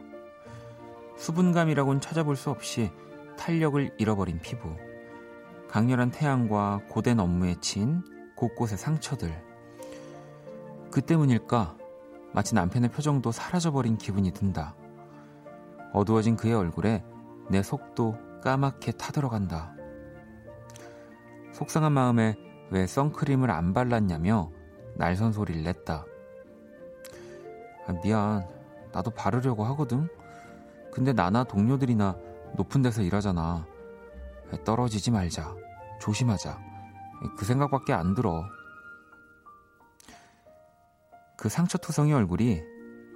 [1.15, 2.91] 수분감이라곤 찾아볼 수 없이
[3.37, 4.75] 탄력을 잃어버린 피부,
[5.69, 8.03] 강렬한 태양과 고된 업무에 친
[8.35, 9.33] 곳곳의 상처들.
[10.91, 11.77] 그 때문일까?
[12.33, 14.75] 마치 남편의 표정도 사라져버린 기분이 든다.
[15.93, 17.03] 어두워진 그의 얼굴에
[17.49, 19.73] 내 속도 까맣게 타들어간다.
[21.53, 22.35] 속상한 마음에
[22.71, 24.51] 왜 선크림을 안 발랐냐며
[24.95, 26.05] 날선 소리를 냈다.
[27.85, 28.47] 아, 미안.
[28.91, 30.07] 나도 바르려고 하거든.
[30.93, 32.15] 근데 나나 동료들이나
[32.55, 33.65] 높은 데서 일하잖아.
[34.63, 35.55] 떨어지지 말자.
[35.99, 36.59] 조심하자.
[37.35, 38.43] 그 생각밖에 안 들어.
[41.35, 42.61] 그 상처투성이 얼굴이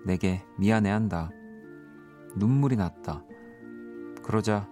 [0.08, 1.30] 내게 미안해한다.
[2.36, 3.24] 눈물이 났다.
[4.24, 4.68] 그러자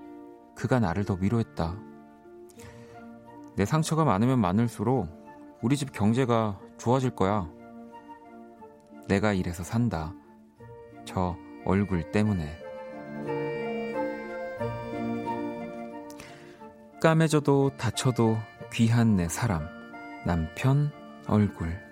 [0.55, 1.77] 그가 나를 더 위로했다.
[3.55, 5.07] 내 상처가 많으면 많을수록
[5.61, 7.47] 우리 집 경제가 좋아질 거야.
[9.07, 10.13] 내가 이래서 산다.
[11.05, 12.64] 저 얼굴 때문에.
[17.01, 18.37] 까매져도 다쳐도
[18.73, 19.67] 귀한 내 사람,
[20.25, 20.91] 남편
[21.27, 21.84] 얼굴.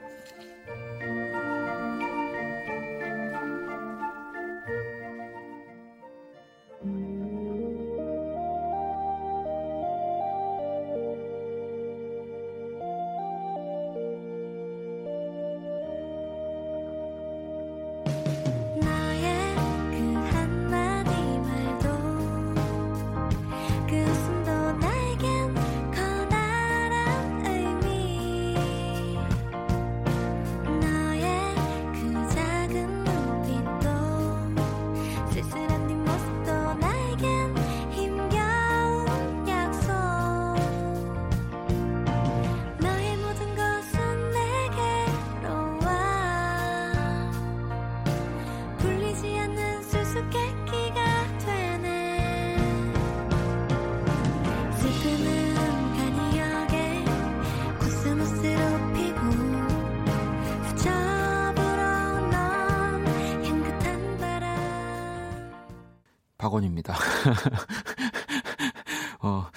[66.53, 66.93] 박원입니다.
[69.21, 69.47] 어,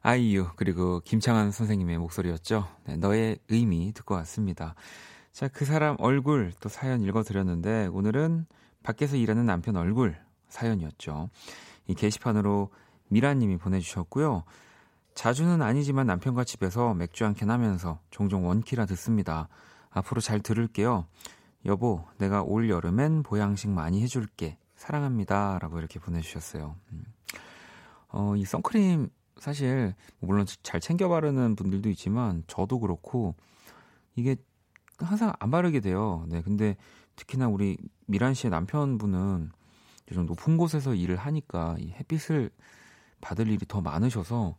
[0.00, 2.66] 아이유 그리고 김창한 선생님의 목소리였죠.
[2.84, 4.74] 네, 너의 의미 듣고 왔습니다.
[5.32, 8.46] 자, 그 사람 얼굴 또 사연 읽어드렸는데 오늘은
[8.82, 10.16] 밖에서 일하는 남편 얼굴
[10.48, 11.28] 사연이었죠.
[11.86, 12.70] 이 게시판으로
[13.08, 14.44] 미라님이 보내주셨고요.
[15.14, 19.48] 자주는 아니지만 남편과 집에서 맥주 한 캔 하면서 종종 원키라 듣습니다.
[19.90, 21.06] 앞으로 잘 들을게요.
[21.66, 24.57] 여보, 내가 올 여름엔 보양식 많이 해줄게.
[24.78, 25.58] 사랑합니다.
[25.58, 26.76] 라고 이렇게 보내주셨어요.
[26.92, 27.04] 음.
[28.08, 33.34] 어, 이 선크림 사실 물론 잘 챙겨 바르는 분들도 있지만 저도 그렇고
[34.14, 34.36] 이게
[34.98, 36.24] 항상 안 바르게 돼요.
[36.28, 36.76] 네, 근데
[37.16, 39.50] 특히나 우리 미란 씨의 남편분은
[40.12, 42.50] 좀 높은 곳에서 일을 하니까 이 햇빛을
[43.20, 44.56] 받을 일이 더 많으셔서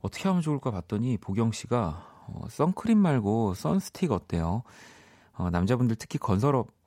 [0.00, 4.62] 어떻게 하면 좋을까 봤더니 보경 씨가 어, 선크림 말고 선스틱 어때요?
[5.32, 6.77] 어, 남자분들 특히 건설업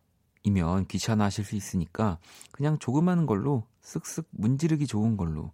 [0.44, 2.18] 이면 귀찮아 하실 수 있으니까
[2.52, 5.52] 그냥 조그마한 걸로 쓱쓱 문지르기 좋은 걸로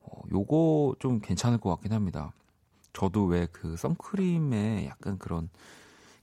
[0.00, 2.32] 어, 요거 좀 괜찮을 것 같긴 합니다.
[2.92, 5.48] 저도 왜 그 선크림에 약간 그런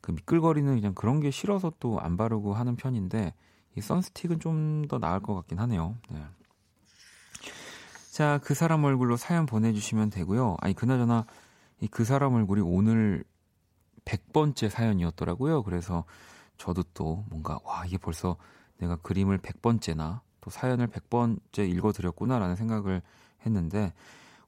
[0.02, 3.34] 그 미끌거리는 그냥 그런 게 싫어서 또 안 바르고 하는 편인데
[3.78, 5.96] 이 선스틱은 좀 더 나을 것 같긴 하네요.
[6.10, 6.24] 네.
[8.12, 10.58] 자, 그 사람 얼굴로 사연 보내주시면 되고요.
[10.62, 11.26] 아니, 그나저나
[11.82, 13.24] 이 그 사람 얼굴이 오늘
[14.06, 15.64] 100번째 사연이었더라고요.
[15.64, 16.04] 그래서
[16.58, 18.38] 저도 또 뭔가, 와, 이게 벌써
[18.78, 23.02] 내가 그림을 100번째나 또 사연을 100번째 읽어드렸구나라는 생각을
[23.46, 23.94] 했는데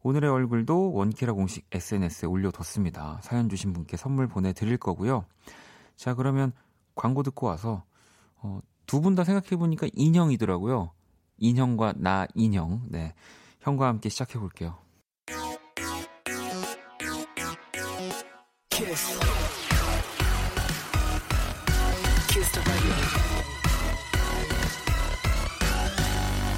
[0.02, 3.20] 오늘의 얼굴도 원키라 공식 SNS에 올려뒀습니다.
[3.24, 5.26] 사연 주신 분께 선물 보내드릴 거고요.
[5.96, 6.52] 자, 그러면
[6.96, 7.84] 광고 듣고 와서
[8.38, 10.92] 어, 두 분 다 생각해보니까 인형이더라고요.
[11.38, 12.84] 인형과 나 인형.
[12.88, 13.14] 네.
[13.62, 14.78] 형과 함께 시작해 볼게요.
[22.46, 22.62] 키스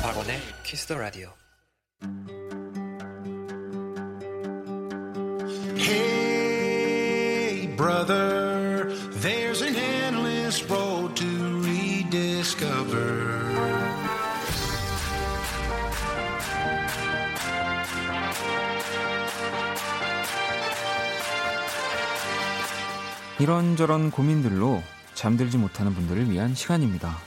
[0.01, 1.29] 박원의 키스 더 라디오.
[5.77, 13.37] Hey brother, there's an endless road to rediscover.
[23.39, 24.83] 이런저런 고민들로
[25.17, 27.17] 잠들지 못하는 분들을 위한 시간입니다.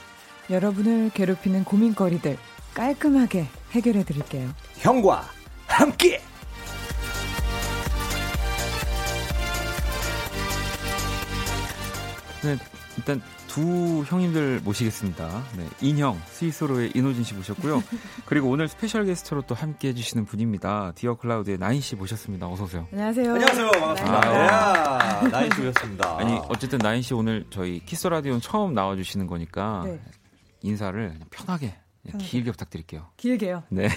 [0.49, 2.37] 여러분을 괴롭히는 고민거리들
[2.73, 4.49] 깔끔하게 해결해 드릴게요.
[4.77, 5.25] 형과
[5.67, 6.21] 함께!
[12.43, 12.57] 네,
[12.97, 15.43] 일단 두 형님들 모시겠습니다.
[15.57, 17.83] 네, 인형 스윗소로우의 인호진 씨 모셨고요.
[18.25, 20.93] 그리고 오늘 special guest로 또 함께 해주시는 분입니다.
[20.95, 22.47] Dear Cloud의 나인 씨 모셨습니다.
[22.47, 22.87] 어서 오세요.
[22.93, 23.33] 안녕하세요.
[23.33, 23.71] 안녕하세요.
[23.71, 24.21] 반갑습니다.
[24.21, 25.29] 아, 네.
[25.31, 26.17] 나인 씨 오셨습니다.
[26.17, 29.99] 아니 어쨌든 나인 씨 오늘 저희 Kiss the Radio 처음 나와주시는 거니까 네.
[30.61, 31.75] 인사를 편하게,
[32.09, 33.07] 편하게 길게 부탁드릴게요.
[33.17, 33.63] 길게요.
[33.67, 33.89] 네.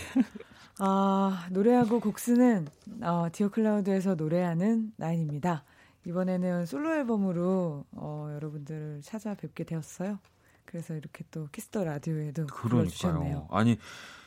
[0.81, 2.67] 아 노래하고 곡 쓰는
[3.03, 5.63] 어, 디어 클라우드에서 노래하는 나인입니다.
[6.07, 10.19] 이번에는 솔로 앨범으로 어, 여러분들을 찾아뵙게 되었어요.
[10.65, 13.49] 그래서 이렇게 또 키스 더 라디오에도 불러주셨네요.
[13.51, 13.79] 아니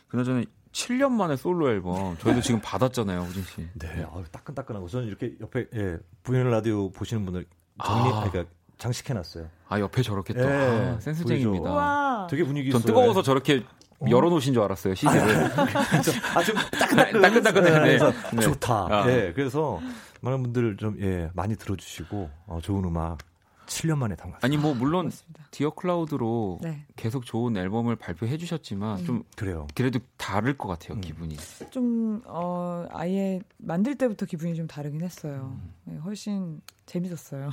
[0.08, 3.68] 그나저나 7년 만에 솔로 앨범 저희도 지금 받았잖아요, 호진 씨.
[3.76, 7.46] 네, 아유, 따끈따끈하고 저는 이렇게 옆에 예, 보이는 라디오 보시는 분들
[7.84, 8.30] 정리 아.
[8.30, 9.48] 그러니까 장식해놨어요.
[9.70, 12.28] 아 옆에 저렇게 또 예, 아, 센스쟁입니다.
[12.30, 13.64] 되게 분위기 전 뜨거워서 저렇게
[14.00, 14.06] 어?
[14.08, 15.52] 열어놓으신 줄 알았어요 시계를.
[16.36, 17.98] 아주 따끈따끈 따끈따끈해.
[18.34, 18.42] 네.
[18.42, 18.88] 좋다.
[18.92, 19.06] 아.
[19.06, 19.82] 네, 그래서
[20.22, 23.20] 많은 분들 좀 예, 많이 들어주시고 어, 좋은 음악
[23.68, 24.40] 7년 만에 담갔습니다.
[24.46, 25.12] 아니 뭐 물론
[25.52, 26.86] 디어 클라우드로 네.
[26.96, 29.06] 계속 좋은 앨범을 발표해 주셨지만 음.
[29.06, 29.68] 좀 그래요.
[29.76, 31.02] 그래도 다를 것 같아요, 음.
[31.02, 31.38] 기분이.
[31.70, 35.56] 좀 어, 아예 만들 때부터 기분이 좀 다르긴 했어요.
[35.62, 35.74] 음.
[35.84, 37.50] 네, 훨씬 재밌었어요.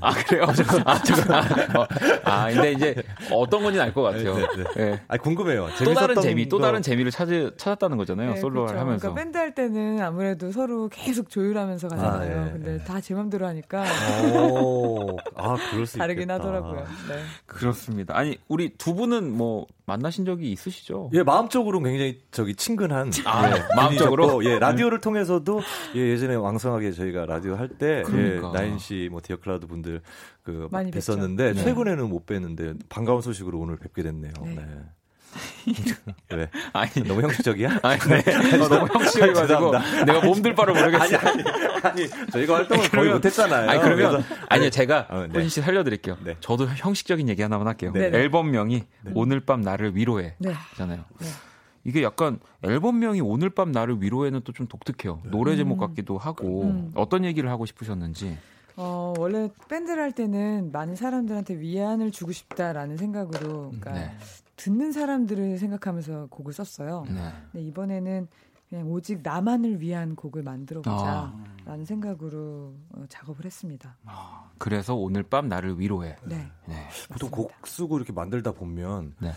[0.00, 0.44] 아, 아 그래요?
[0.84, 1.86] 아, 저, 아, 어,
[2.24, 2.94] 아, 근데 이제
[3.32, 4.36] 어떤 건지 알 것 같아요.
[4.36, 5.00] 네, 네, 네.
[5.08, 5.68] 아, 궁금해요.
[5.84, 8.34] 또 다른 재미, 또 다른 재미를 찾, 찾았다는 거잖아요.
[8.34, 8.80] 네, 솔로를 그렇죠.
[8.80, 9.00] 하면서.
[9.00, 12.40] 그러니까 밴드 할 때는 아무래도 서로 계속 조율하면서 가잖아요.
[12.40, 12.84] 아, 네, 근데 네.
[12.84, 13.84] 다제 맘대로 하니까.
[15.36, 16.34] 오, 아, 그럴 수 다르긴 있겠다.
[16.34, 16.84] 하더라고요.
[17.08, 17.22] 네.
[17.46, 18.16] 그렇습니다.
[18.16, 21.10] 아니, 우리 두 분은 뭐 만나신 적이 있으시죠?
[21.14, 23.10] 예, 마음적으로는 굉장히 저기 친근한.
[23.24, 24.44] 아, 예, 마음적으로?
[24.44, 25.60] 예, 라디오를 통해서도
[25.96, 28.48] 예, 예전에 왕성하게 저희가 라디오 할 때, 그러니까.
[28.48, 30.00] 예, 나인 씨, 뭐 디어클라우드 분들
[30.42, 31.54] 그 뵀었는데 네.
[31.54, 34.32] 최근에는 못 뵀는데 반가운 소식으로 오늘 뵙게 됐네요.
[34.44, 34.54] 네.
[34.56, 34.66] 네.
[36.30, 36.48] 왜?
[36.72, 37.80] 아니 너무 형식적이야?
[37.82, 38.22] 아니, 네.
[38.62, 39.72] 어, 너무 형식적이가지고
[40.06, 41.04] 내가 몸둘 바를 모르겠어.
[41.04, 41.42] 아니, 아니,
[41.82, 43.70] 아니 저희가 활동을 거의 못했잖아요.
[43.70, 45.48] 아니 그러면 아니요 제가 어, 네.
[45.48, 46.18] 씨 살려드릴게요.
[46.24, 46.36] 네.
[46.40, 47.92] 저도 형식적인 얘기 하나만 할게요.
[47.94, 48.06] 네.
[48.06, 49.12] 앨범명이 네.
[49.14, 50.34] 오늘 밤 나를 위로해.
[50.38, 50.52] 네.
[50.76, 51.04] 잖아요.
[51.18, 51.26] 네.
[51.84, 55.20] 이게 약간 앨범명이 오늘 밤 나를 위로해는 또 좀 독특해요.
[55.24, 55.86] 노래 제목 음.
[55.88, 56.92] 같기도 하고 음.
[56.94, 58.36] 어떤 얘기를 하고 싶으셨는지.
[58.76, 64.16] 어, 원래 밴드를 할 때는 많은 사람들한테 위안을 주고 싶다라는 생각으로, 그러니까 네.
[64.62, 67.04] 듣는 사람들을 생각하면서 곡을 썼어요.
[67.08, 67.32] 네.
[67.50, 68.28] 근데 이번에는
[68.68, 71.32] 그냥 오직 나만을 위한 곡을 만들어보자라는
[71.66, 71.84] 아.
[71.84, 73.96] 생각으로 어, 작업을 했습니다.
[74.04, 74.50] 아.
[74.58, 76.14] 그래서 오늘 밤 나를 위로해.
[76.24, 76.48] 네.
[76.68, 76.88] 네.
[77.10, 79.32] 보통 곡 쓰고 이렇게 만들다 보면 네.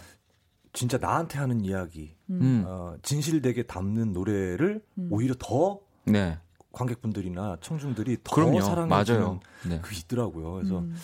[0.74, 2.64] 진짜 나한테 하는 이야기, 음.
[2.68, 5.08] 어, 진실되게 담는 노래를 음.
[5.10, 6.38] 오히려 더 네.
[6.72, 9.80] 관객분들이나 청중들이 더 사랑해 주는 네.
[9.82, 10.54] 그 있더라고요.
[10.54, 10.96] 그래서 음.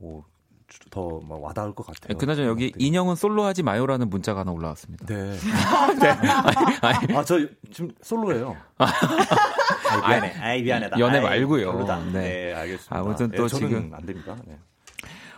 [0.00, 0.24] 오,
[0.90, 2.16] 더 와닿을 것 같아요.
[2.18, 2.84] 그나저나 여기 네.
[2.84, 5.06] 인형은 솔로 하지 마요라는 문자가 하나 올라왔습니다.
[5.06, 5.32] 네.
[6.00, 7.14] 네.
[7.14, 7.38] 아, 저
[7.72, 8.56] 지금 솔로예요.
[8.78, 8.86] 아,
[10.08, 10.32] 미안해.
[10.40, 10.98] 아, 미안하다.
[10.98, 11.84] 연애 말고요.
[12.12, 12.12] 네.
[12.12, 12.98] 네, 알겠습니다.
[12.98, 14.36] 아무튼 또 네, 지금 안 됩니다.
[14.46, 14.58] 네.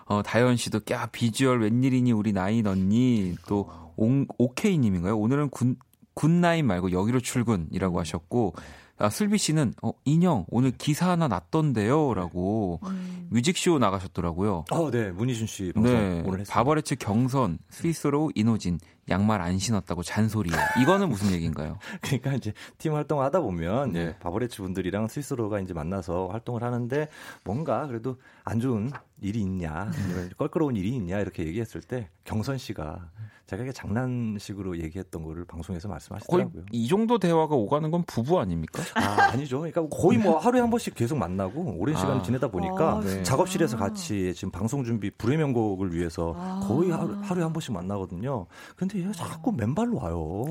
[0.07, 4.09] 어, 다현 씨도 야 비주얼 웬일이니 우리 나인 언니 또 오,
[4.39, 5.17] 오케이 님인가요?
[5.17, 5.77] 오늘은 군
[6.15, 8.55] 굿나인 말고 여기로 출근이라고 하셨고
[9.01, 13.29] 아, 슬비 씨는 어, 인형 오늘 기사 하나 났던데요라고 음.
[13.31, 14.67] 뮤직쇼 나가셨더라고요.
[14.71, 15.11] 어, 네.
[15.11, 16.23] 문희준 씨 방송 네.
[16.27, 16.53] 오늘 했어요.
[16.53, 18.79] 바버레츠 경선 스위스로 이노진
[19.11, 20.57] 양말 안 신었다고 잔소리요.
[20.81, 21.79] 이거는 무슨 얘기인가요?
[22.01, 24.17] 그러니까 이제 팀 활동을 하다 보면 네.
[24.19, 27.09] 바버레츠 분들이랑 스위스로가 이제 만나서 활동을 하는데
[27.45, 28.91] 뭔가 그래도 안 좋은
[29.21, 29.91] 일이 있냐,
[30.39, 33.11] 껄끄러운 일이 있냐 이렇게 얘기했을 때 경선 씨가
[33.51, 36.53] 자기가 장난식으로 얘기했던 거를 방송에서 말씀하시더라고요.
[36.53, 38.81] 거의 이 정도 대화가 오가는 건 부부 아닙니까?
[38.95, 39.59] 아, 아니죠.
[39.59, 42.23] 그러니까 거의 뭐 하루에 한 번씩 계속 만나고 오랜 시간 을 아.
[42.23, 43.25] 지내다 보니까 아, 네.
[43.25, 46.61] 작업실에서 같이 지금 방송 준비 불의 명곡을 위해서 아.
[46.63, 48.47] 거의 하루, 하루에 한 번씩 만나거든요.
[48.77, 50.45] 근데 얘가 자꾸 맨발로 와요.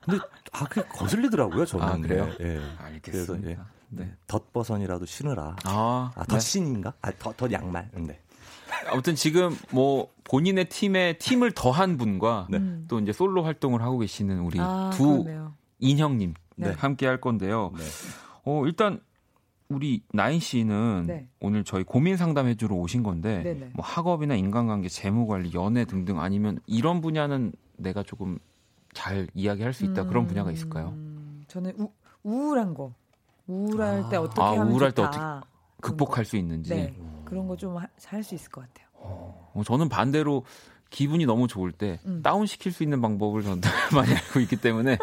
[0.00, 1.86] 근데 아, 그게 거슬리더라고요, 저는.
[1.86, 2.30] 아, 그래요?
[2.40, 2.44] 예.
[2.44, 2.60] 네.
[2.78, 3.34] 알겠습니다.
[3.34, 3.58] 그래서 예.
[3.90, 4.14] 네.
[4.26, 5.56] 덧버선이라도 신으라.
[5.64, 6.94] 아, 아 덧신인가?
[7.02, 7.90] 아, 덧, 덧 양말.
[7.94, 8.20] 네.
[8.86, 12.60] 아무튼 지금 뭐 본인의 팀에 팀을 더한 분과 네.
[12.86, 15.54] 또 이제 솔로 활동을 하고 계시는 우리 아, 두 그러네요.
[15.78, 16.72] 인형님 네.
[16.72, 17.72] 함께 할 건데요.
[17.76, 17.84] 네.
[18.44, 19.00] 어, 일단
[19.68, 21.28] 우리 나인 씨는 네.
[21.40, 23.70] 오늘 저희 고민 상담해 주러 오신 건데 네네.
[23.74, 28.38] 뭐 학업이나 인간관계, 재무 관리, 연애 등등 아니면 이런 분야는 내가 조금
[28.94, 30.94] 잘 이야기할 수 있다 음, 그런 분야가 있을까요?
[31.48, 31.90] 저는 우,
[32.22, 32.92] 우울한 거.
[33.46, 35.10] 우울할 아, 때 어떻게 아, 하면 우울할 좋다.
[35.10, 35.46] 때 어떻게
[35.80, 36.74] 극복할 수 있는지.
[36.74, 36.94] 네.
[37.24, 38.88] 그런 거 좀 할 수 있을 것 같아요.
[38.94, 40.44] 어, 저는 반대로
[40.90, 42.22] 기분이 너무 좋을 때 음.
[42.22, 43.60] 다운 시킬 수 있는 방법을 저는
[43.94, 44.98] 많이 알고 있기 때문에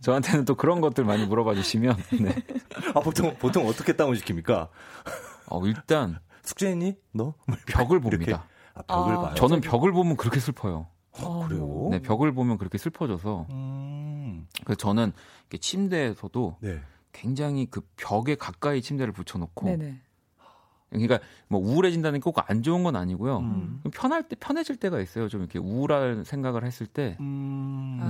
[0.00, 2.34] 저한테는 또 그런 것들 많이 물어봐 주시면 네.
[2.94, 4.68] 아 보통 보통 어떻게 다운 시킵니까?
[5.46, 6.96] 어 일단 숙제했니?
[7.12, 7.34] 너
[7.66, 8.46] 벽을 봅니다.
[8.74, 9.34] 아, 벽을 아, 봐요.
[9.34, 10.86] 저는 벽을 보면 그렇게 슬퍼요.
[11.20, 11.88] 아, 그래요?
[11.90, 13.46] 네, 벽을 보면 그렇게 슬퍼져서.
[13.50, 14.46] 음.
[14.64, 15.12] 그래서 저는
[15.60, 16.80] 침대에서도 네.
[17.12, 20.00] 굉장히 그 벽에 가까이 침대를 붙여놓고 네네.
[20.90, 21.18] 그러니까
[21.48, 23.38] 뭐 우울해진다는 게 꼭 안 좋은 건 아니고요.
[23.38, 23.80] 음.
[23.92, 25.28] 편할 때 편해질 때가 있어요.
[25.28, 27.16] 좀 이렇게 우울한 생각을 했을 때.
[27.20, 27.98] 음.
[28.00, 28.06] 네.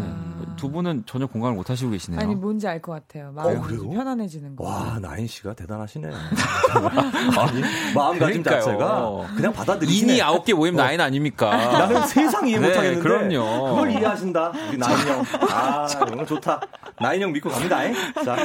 [0.52, 0.56] 아.
[0.56, 2.20] 두 분은 전혀 공감을 못 하시고 계시네요.
[2.20, 3.32] 아니 뭔지 알 것 같아요.
[3.32, 4.64] 마음이 어, 편안해지는 거.
[4.64, 6.08] 와 나인 씨가 대단하시네.
[7.38, 7.62] 아니,
[7.94, 10.12] 마음가짐 자체가 그냥 받아들이시네.
[10.14, 11.56] 이니 아홉 개 모임 나인 아닙니까?
[11.56, 13.02] 나는 세상 이해 네, 못하겠는데.
[13.02, 13.74] 그럼요.
[13.74, 14.52] 그걸 이해하신다.
[14.70, 15.24] 우리 나인 형.
[15.50, 16.60] 아 오늘 좋다.
[17.00, 17.78] 나인 형 믿고 갑니다.
[18.24, 18.36] 자,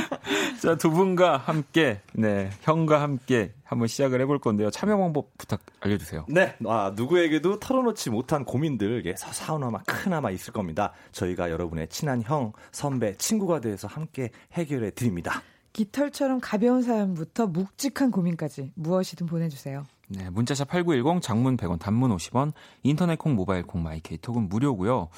[0.62, 4.72] 자두 분과 함께 네 형과 함께 한번 시작을 해볼 건데요.
[4.72, 6.26] 참여 방법 부탁 알려주세요.
[6.30, 10.94] 네, 아, 누구에게도 털어놓지 못한 고민들 예, 사사오나마 크나마 있을 겁니다.
[11.12, 15.42] 저희가 여러분의 친한 형, 선배, 친구가 돼서 함께 해결해 드립니다.
[15.74, 19.86] 깃털처럼 가벼운 사연부터 묵직한 고민까지 무엇이든 보내주세요.
[20.08, 22.54] 네, 문자샵 8910, 장문 100원, 단문 50원,
[22.84, 25.10] 인터넷 콩, 모바일 콩, 마이케이톡은 무료고요.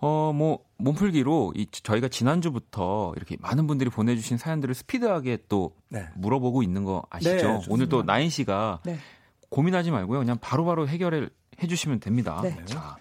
[0.00, 6.08] 어, 뭐, 몸풀기로 이, 저희가 지난주부터 이렇게 많은 분들이 보내주신 사연들을 스피드하게 또 네.
[6.14, 7.36] 물어보고 있는 거 아시죠?
[7.36, 8.98] 네, 오늘 또 나인 씨가 네.
[9.50, 10.18] 고민하지 말고요.
[10.18, 11.30] 그냥 바로바로 바로 해결을
[11.62, 12.40] 해주시면 됩니다.
[12.42, 12.56] 네.
[12.64, 12.96] 자,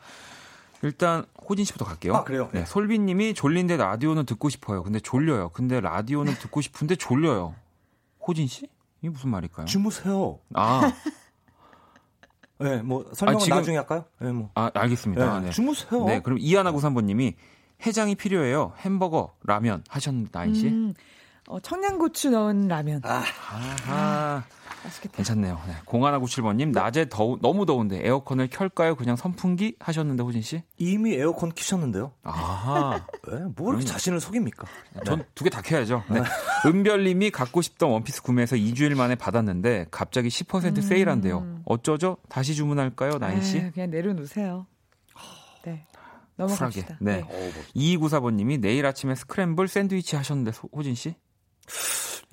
[0.83, 2.15] 일단 호진 씨부터 갈게요.
[2.15, 2.49] 아, 그래요?
[2.53, 2.65] 네.
[2.65, 4.83] 솔비 님이 졸린데 라디오는 듣고 싶어요.
[4.83, 5.49] 근데 졸려요.
[5.49, 7.55] 근데 라디오는 듣고 싶은데 졸려요.
[8.25, 8.67] 호진 씨?
[9.01, 9.65] 이게 무슨 말일까요?
[9.65, 10.39] 주무세요.
[10.53, 10.93] 아.
[12.59, 14.05] 네, 뭐 설명은 아, 지금, 나중에 할까요?
[14.19, 14.49] 네, 뭐.
[14.55, 15.39] 아, 알겠습니다.
[15.39, 15.51] 네, 네.
[15.51, 16.05] 주무세요.
[16.05, 17.35] 네, 그럼 이하나 구삼번님이
[17.85, 18.73] 해장이 필요해요.
[18.79, 20.67] 햄버거, 라면 하셨는데 나인 씨.
[20.67, 20.93] 음,
[21.47, 23.01] 어, 청양고추 넣은 라면.
[23.03, 23.23] 아,
[23.87, 24.43] 아,
[24.83, 25.15] 맛있겠다.
[25.17, 25.59] 괜찮네요.
[25.67, 25.73] 네.
[25.85, 28.95] 0197번님, 낮에 더 너무 더운데 에어컨을 켤까요?
[28.95, 29.75] 그냥 선풍기?
[29.79, 30.61] 하셨는데, 호진 씨?
[30.77, 32.11] 이미 에어컨 키셨는데요.
[32.23, 33.05] 아하.
[33.31, 34.67] 네, 뭐 이렇게 자신을 속입니까?
[35.05, 36.03] 전 두 개 다 켜야죠.
[36.09, 36.21] 네.
[36.67, 40.81] 은별님이 갖고 싶던 원피스 구매해서 2주일 만에 받았는데, 갑자기 10% 음.
[40.81, 41.61] 세일한대요.
[41.65, 42.17] 어쩌죠?
[42.29, 43.57] 다시 주문할까요, 나인 씨?
[43.57, 44.67] 에이, 그냥 내려놓으세요.
[45.65, 45.85] 네.
[46.35, 46.97] 넘어갑시다.
[46.99, 47.21] 네.
[47.21, 47.53] 네.
[47.75, 51.15] 2294번님이 내일 아침에 스크램블 샌드위치 하셨는데, 호진 씨?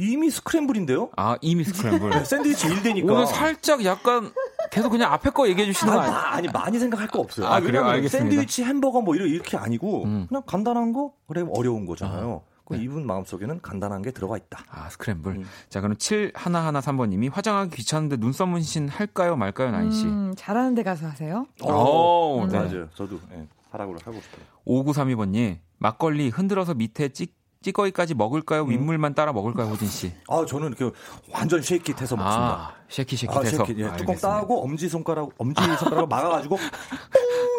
[0.01, 1.11] 이미 스크램블인데요?
[1.17, 2.11] 아, 이미 스크램블.
[2.11, 3.05] 네, 샌드위치 1대니까.
[3.11, 4.33] 오늘 살짝 약간
[4.71, 6.17] 계속 그냥 앞에 거 얘기해 주시는 거 아니에요?
[6.19, 7.47] 아니, 많이 생각할 거 없어요.
[7.47, 7.85] 아, 그래요?
[7.85, 8.31] 알겠습니다.
[8.31, 10.27] 샌드위치, 햄버거 뭐 이렇게 아니고 음.
[10.29, 12.43] 그냥 간단한 거 그래 어려운 거잖아요.
[12.47, 12.51] 아.
[12.77, 12.83] 네.
[12.85, 14.65] 이분 마음속에는 간단한 게 들어가 있다.
[14.71, 15.33] 아, 스크램블.
[15.39, 15.45] 음.
[15.69, 20.05] 자, 그럼 7113번님이 화장하기 귀찮은데 눈썹 문신 할까요, 말까요, 나인 씨?
[20.07, 21.47] 음, 잘하는 데 가서 하세요.
[21.65, 22.49] 오, 음.
[22.49, 22.59] 네.
[22.59, 22.89] 맞아요.
[22.95, 24.45] 저도 네, 하라고 하고 싶어요.
[24.67, 27.40] 5932번님, 막걸리 흔들어서 밑에 찍
[27.71, 28.63] 찌꺼기까지 먹을까요?
[28.63, 28.71] 음.
[28.71, 30.13] 윗물만 따라 먹을까요, 호진 씨?
[30.29, 30.93] 아, 저는 그
[31.31, 32.55] 완전 쉐이킷해서 먹습니다.
[32.55, 33.63] 아, 쉐이킷 쉐이킷해서.
[33.63, 36.59] 아, 쉐이킷, 예, 뚜껑 따고 엄지 손가락 엄지 손가락을 막아가지고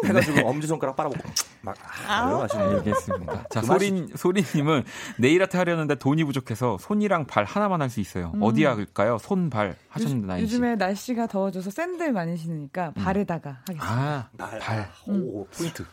[0.04, 1.22] 해가지고 엄지 손가락 빨아보고
[1.60, 1.76] 막
[2.08, 3.44] 아, 마시는 알겠습니다.
[3.48, 4.82] 자, 그 소린 소리님은
[5.18, 8.32] 네일 아트 하려는데 돈이 부족해서 손이랑 발 하나만 할 수 있어요.
[8.34, 8.42] 음.
[8.42, 9.18] 어디 할까요?
[9.20, 13.04] 손, 발 하셨는데 나이 요즘에 날씨가 더워져서 샌들 많이 신으니까 음.
[13.04, 13.86] 발에다가 하겠습니다.
[13.86, 14.58] 아, 발.
[14.58, 14.90] 발.
[15.06, 15.84] 오, 포인트.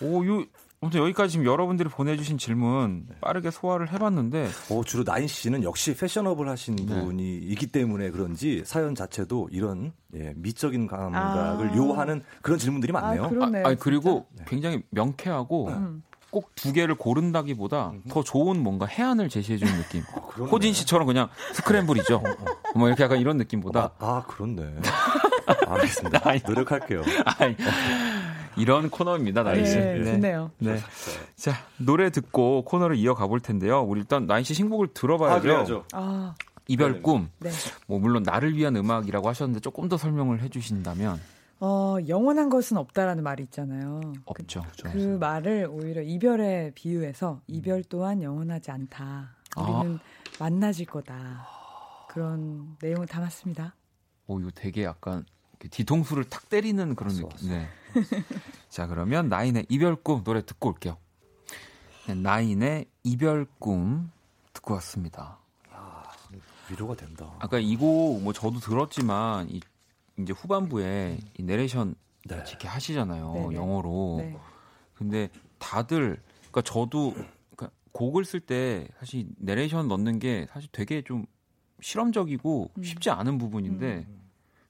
[0.00, 0.44] 오, 요
[0.84, 6.46] 아무튼 여기까지 지금 여러분들이 보내주신 질문 빠르게 소화를 해봤는데 어, 주로 나인 씨는 역시 패셔너블
[6.46, 7.02] 하신 네.
[7.02, 11.74] 분이 있기 때문에 그런지 사연 자체도 이런 예, 미적인 감각을 아.
[11.74, 13.24] 요하는 그런 질문들이 많네요.
[13.24, 14.44] 아, 아, 그리고 네.
[14.46, 16.02] 굉장히 명쾌하고 음.
[16.28, 18.02] 꼭두 개를 고른다기보다 음.
[18.10, 20.02] 더 좋은 뭔가 해안을 제시해주는 느낌.
[20.14, 22.16] 아, 호진 씨처럼 그냥 스크램블이죠.
[22.16, 22.78] 어, 어.
[22.78, 23.92] 뭐 이렇게 약간 이런 느낌보다.
[23.98, 24.74] 아, 아 그렇네.
[25.66, 26.20] 알겠습니다.
[26.46, 27.02] 노력할게요.
[27.38, 27.56] 아니,
[28.56, 29.76] 이런 코너입니다, 나인 씨.
[29.76, 30.12] 네, 네.
[30.12, 30.50] 좋네요.
[30.58, 30.78] 네.
[31.36, 33.82] 자, 노래 듣고 코너를 이어가 볼 텐데요.
[33.82, 35.84] 우리 일단 나인 씨 신곡을 들어봐야죠.
[35.92, 36.34] 아, 아.
[36.68, 37.28] 이별 꿈.
[37.40, 37.50] 네.
[37.86, 41.20] 뭐 물론 나를 위한 음악이라고 하셨는데 조금 더 설명을 해 주신다면
[41.60, 44.00] 어, 영원한 것은 없다라는 말이 있잖아요.
[44.24, 44.64] 없죠.
[44.82, 49.30] 그, 그 말을 오히려 이별에 비유해서 이별 또한 영원하지 않다.
[49.56, 49.98] 우리는 아.
[50.38, 51.46] 만나질 거다.
[52.08, 53.74] 그런 내용을 담았습니다.
[54.26, 55.24] 오, 이거 되게 약간
[55.58, 57.48] 뒤통수를 탁 때리는 그런 느낌.
[57.48, 57.68] 네.
[58.68, 60.96] 자, 그러면 나인의 이별 꿈 노래 듣고 올게요.
[62.06, 64.10] 네, 나인의 이별 꿈
[64.52, 65.38] 듣고 왔습니다.
[65.72, 66.02] 야,
[66.70, 67.34] 위로가 된다.
[67.38, 69.60] 아까 이곡 뭐 저도 들었지만 이
[70.18, 71.94] 이제 후반부에 이 내레이션
[72.26, 72.36] 네.
[72.36, 73.32] 이렇게 하시잖아요.
[73.32, 73.54] 네네.
[73.54, 74.16] 영어로.
[74.18, 74.38] 네.
[74.94, 75.28] 근데
[75.58, 77.12] 다들 그러니까 저도
[77.54, 81.26] 그러니까 곡을 쓸 때 사실 내레이션 넣는 게 사실 되게 좀
[81.80, 82.82] 실험적이고 음.
[82.82, 84.23] 쉽지 않은 부분인데 음.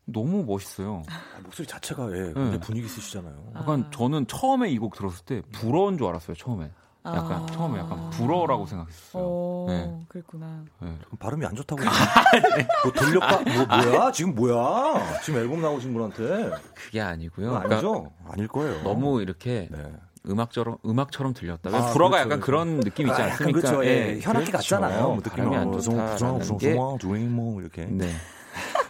[0.07, 1.03] 너무 멋있어요.
[1.09, 2.61] 아, 목소리 자체가 예, 네.
[2.61, 3.35] 분위기 있으시잖아요.
[3.57, 3.91] 약간 아.
[3.91, 6.37] 저는 처음에 이 곡 들었을 때 부러운 줄 알았어요.
[6.37, 6.71] 처음에.
[7.07, 7.47] 약간 아.
[7.47, 9.23] 처음에 약간 불어라고 생각했어요.
[9.23, 10.05] 어, 네.
[10.09, 10.65] 그랬구나.
[10.81, 10.99] 네.
[11.19, 11.83] 발음이 안 좋다고.
[12.85, 13.41] 뭐 돌려까?
[13.43, 14.13] 뭐 뭐야?
[14.13, 15.21] 지금 뭐야?
[15.23, 16.51] 지금 앨범 나오신 분한테.
[16.75, 17.57] 그게 아니고요.
[17.57, 17.93] 아니죠?
[17.93, 18.83] 그러니까 아닐 거예요.
[18.83, 19.93] 너무 이렇게 네.
[20.27, 21.69] 음악처럼 음악처럼 들렸다.
[21.69, 22.45] 아, 불어가 그렇죠, 약간 그렇죠.
[22.47, 23.61] 그런 느낌 있지 아, 않습니까?
[23.61, 23.85] 그렇죠.
[23.85, 24.77] 예, 현악기 그렇죠.
[24.77, 25.03] 같잖아요.
[25.09, 26.75] 뭐 느낌이 안 좋다라는 게.
[26.75, 27.85] 뭐 이렇게.
[27.85, 28.11] 네.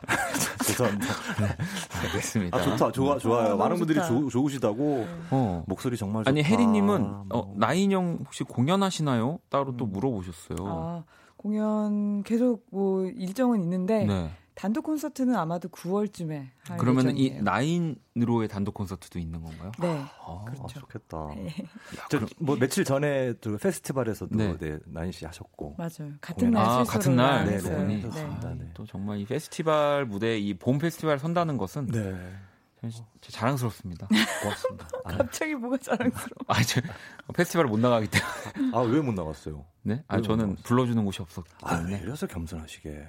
[0.64, 1.06] 죄송합니다.
[1.40, 1.56] 네.
[2.02, 2.56] 알겠습니다.
[2.58, 3.52] 아, 좋다, 좋아, 좋아요.
[3.52, 5.06] 아, 많은 분들이 좋, 좋으시다고.
[5.30, 5.64] 어.
[5.66, 6.30] 목소리 정말 좋다.
[6.30, 7.26] 아니, 혜리님은, 뭐.
[7.30, 9.38] 어, 나인형 혹시 공연하시나요?
[9.48, 9.76] 따로 음.
[9.76, 10.56] 또 물어보셨어요.
[10.60, 11.04] 아,
[11.36, 14.04] 공연 계속 뭐 일정은 있는데.
[14.04, 14.30] 네.
[14.54, 16.46] 단독 콘서트는 아마도 9월쯤에
[16.78, 19.72] 그러면 이 나인으로의 단독 콘서트도 있는 건가요?
[19.80, 20.80] 네, 아, 그렇죠.
[20.80, 21.28] 좋겠다.
[21.34, 21.54] 네.
[22.08, 24.56] 저 뭐 며칠 전에 그 페스티벌에서도 네.
[24.58, 26.12] 네, 나인 씨 하셨고 맞아요.
[26.20, 28.10] 같은 날 아, 같은 날 네, 네, 네.
[28.10, 32.14] 아, 또 정말 이 페스티벌 무대 이 봄 페스티벌 선다는 것은 네.
[33.22, 34.06] 자랑스럽습니다.
[34.42, 34.86] 고맙습니다.
[35.04, 36.28] 갑자기 뭐가 자랑스러워?
[36.48, 36.80] 아, 저
[37.34, 38.76] 페스티벌 못 나가기 때문에.
[38.76, 39.64] 아, 왜 못 나갔어요?
[39.82, 40.04] 네?
[40.06, 41.94] 아, 저는 불러주는 곳이 없었기 때문에.
[41.96, 43.06] 아, 이래서 겸손하시게.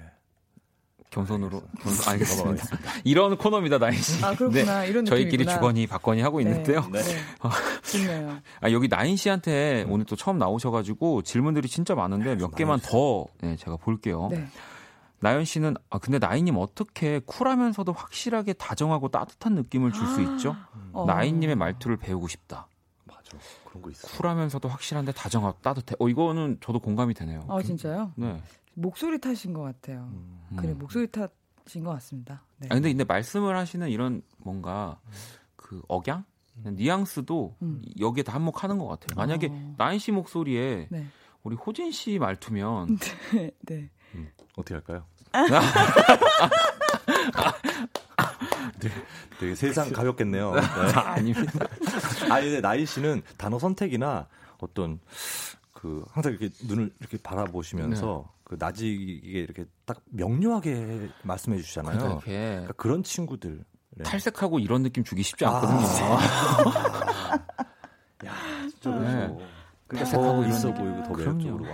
[1.10, 2.64] 겸손으로 겸손, 알겠습니다.
[3.04, 4.24] 이런 코너입니다, 나인 씨.
[4.24, 4.80] 아 그렇구나.
[4.82, 4.88] 네.
[4.88, 5.54] 이런 저희끼리 느낌이구나.
[5.54, 6.44] 주거니 받거니 하고 네.
[6.50, 6.80] 있는데요.
[6.92, 7.00] 네.
[7.90, 8.38] 좋네요.
[8.60, 9.92] 아 여기 나인 씨한테 음.
[9.92, 14.28] 오늘 또 처음 나오셔가지고 질문들이 진짜 많은데 몇 개만 더 네, 제가 볼게요.
[14.30, 14.46] 네.
[15.20, 20.22] 나연 씨는 아 근데 나인님 어떻게 쿨하면서도 확실하게 다정하고 따뜻한 느낌을 줄수 아.
[20.22, 20.56] 있죠?
[20.92, 21.06] 어.
[21.06, 22.68] 나인님의 말투를 배우고 싶다.
[23.06, 23.38] 맞아.
[23.64, 24.08] 그런 거 있어.
[24.08, 25.96] 쿨하면서도 확실한데 다정하고 따뜻해.
[25.98, 27.46] 어 이거는 저도 공감이 되네요.
[27.48, 28.12] 아 진짜요?
[28.16, 28.42] 네.
[28.74, 30.10] 목소리 탓인 것 같아요.
[30.12, 30.35] 음.
[30.56, 32.44] 그래 목소리 탓인 것 같습니다.
[32.58, 32.68] 네.
[32.70, 35.00] 아, 근데 근데 말씀을 하시는 이런 뭔가
[35.56, 36.24] 그 억양,
[36.64, 37.82] 뉘앙스도 음.
[37.98, 39.16] 여기에 다 한몫하는 것 같아요.
[39.16, 39.74] 만약에 어.
[39.76, 41.06] 나인 씨 목소리에 네.
[41.42, 42.98] 우리 호진 씨 말투면
[43.34, 43.50] 네.
[43.62, 43.90] 네.
[44.14, 45.04] 음, 어떻게 할까요?
[48.80, 48.90] 네,
[49.38, 50.52] 되게 세상 가볍겠네요.
[50.54, 50.60] 네.
[50.94, 51.66] 아닙니다.
[52.30, 54.28] 아니, 근데 나인 씨는 단어 선택이나
[54.58, 55.00] 어떤
[55.86, 58.32] 그 항상 이렇게 눈을 이렇게 바라보시면서 네.
[58.42, 61.98] 그 나직이게 이렇게 딱 명료하게 말씀해 주시잖아요.
[61.98, 64.02] 그러니까, 그러니까 그런 친구들 네.
[64.02, 65.54] 탈색하고 이런 느낌 주기 쉽지 아.
[65.56, 65.78] 않거든요.
[65.78, 67.38] 아.
[68.26, 68.32] 야,
[68.68, 69.36] 진짜 네.
[69.88, 71.64] 탈색하고 있어 보이고 더 매력적으로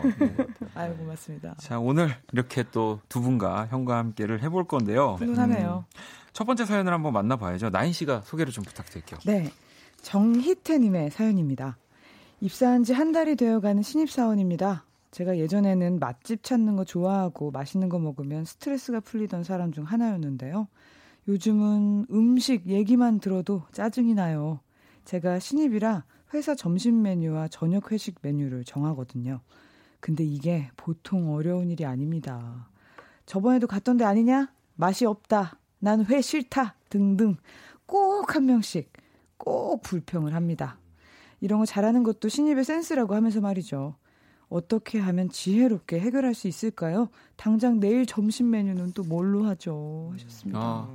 [0.75, 1.55] 아유 고맙습니다.
[1.59, 5.15] 자 오늘 이렇게 또 두 분과 형과 함께를 해볼 건데요.
[5.19, 5.87] 훈훈하네요.
[5.89, 5.99] 음,
[6.35, 7.71] 첫 번째 사연을 한번 만나봐야죠.
[7.71, 9.19] 나인 씨가 소개를 좀 부탁드릴게요.
[9.25, 9.51] 네,
[10.03, 11.79] 정희태님의 사연입니다.
[12.43, 14.85] 입사한 지 한 달이 되어가는 신입사원입니다.
[15.13, 20.67] 제가 예전에는 맛집 찾는 거 좋아하고 맛있는 거 먹으면 스트레스가 풀리던 사람 중 하나였는데요.
[21.29, 24.59] 요즘은 음식 얘기만 들어도 짜증이 나요.
[25.05, 29.41] 제가 신입이라 회사 점심 메뉴와 저녁 회식 메뉴를 정하거든요.
[30.01, 32.69] 근데 이게 보통 어려운 일이 아닙니다.
[33.25, 34.53] 저번에도 갔던 데 아니냐?
[34.75, 35.59] 맛이 없다.
[35.79, 36.75] 난 회 싫다.
[36.89, 37.37] 등등
[37.87, 38.93] 꼭 한 명씩
[39.37, 40.79] 꼭 불평을 합니다.
[41.43, 43.97] 이런 거 잘하는 것도 신입의 센스라고 하면서 말이죠.
[44.49, 47.09] 어떻게 하면 지혜롭게 해결할 수 있을까요?
[47.37, 50.11] 당장 내일 점심 메뉴는 또 뭘로 하죠?
[50.13, 50.61] 하셨습니다.
[50.61, 50.89] 아,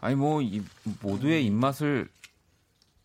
[0.00, 0.62] 아니 뭐 이,
[1.02, 2.08] 모두의 입맛을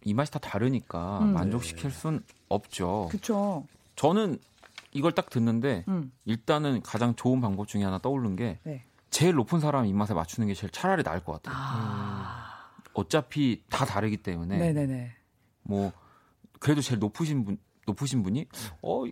[0.04, 1.34] 입맛이 다 다르니까 음.
[1.34, 3.08] 만족시킬 순 없죠.
[3.10, 3.66] 그렇죠.
[3.96, 4.38] 저는
[4.92, 6.12] 이걸 딱 듣는데 음.
[6.26, 8.84] 일단은 가장 좋은 방법 중에 하나 떠오른 게 네.
[9.10, 11.56] 제일 높은 사람 입맛에 맞추는 게 제일 차라리 나을 것 같아요.
[11.58, 12.70] 아.
[12.78, 12.84] 음.
[12.94, 15.12] 어차피 다 다르기 때문에 네네네.
[15.64, 15.92] 뭐
[16.60, 18.48] 그래도 제일 높으신 분 높으신 분이
[18.82, 19.04] 어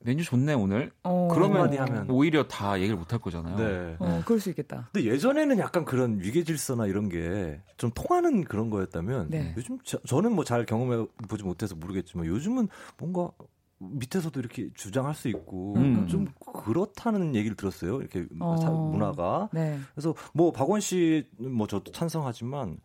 [0.00, 0.92] 메뉴 좋네 오늘.
[1.02, 2.10] 어, 그러면 하면.
[2.10, 3.56] 오히려 다 얘기를 못 할 거잖아요.
[3.56, 3.96] 네.
[3.98, 4.90] 어, 그럴 수 있겠다.
[4.92, 9.54] 근데 예전에는 약간 그런 위계 질서나 이런 게 좀 통하는 그런 거였다면 네.
[9.56, 12.68] 요즘 저, 저는 뭐 잘 경험해 보지 못해서 모르겠지만 요즘은
[12.98, 13.30] 뭔가
[13.78, 16.06] 밑에서도 이렇게 주장할 수 있고 음.
[16.06, 16.26] 좀
[16.64, 18.00] 그렇다는 얘기를 들었어요.
[18.00, 18.54] 이렇게 어.
[18.90, 19.48] 문화가.
[19.52, 19.78] 네.
[19.94, 22.78] 그래서 뭐 박원 씨뭐 저도 찬성하지만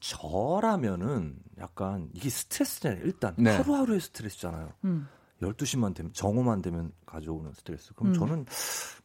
[0.00, 3.00] 저라면은 약간 이게 스트레스잖아요.
[3.04, 3.50] 일단 네.
[3.56, 4.72] 하루하루의 스트레스잖아요.
[4.84, 5.08] 음.
[5.42, 7.92] 12시만 되면 정오만 되면 가져오는 스트레스.
[7.94, 8.14] 그럼 음.
[8.14, 8.46] 저는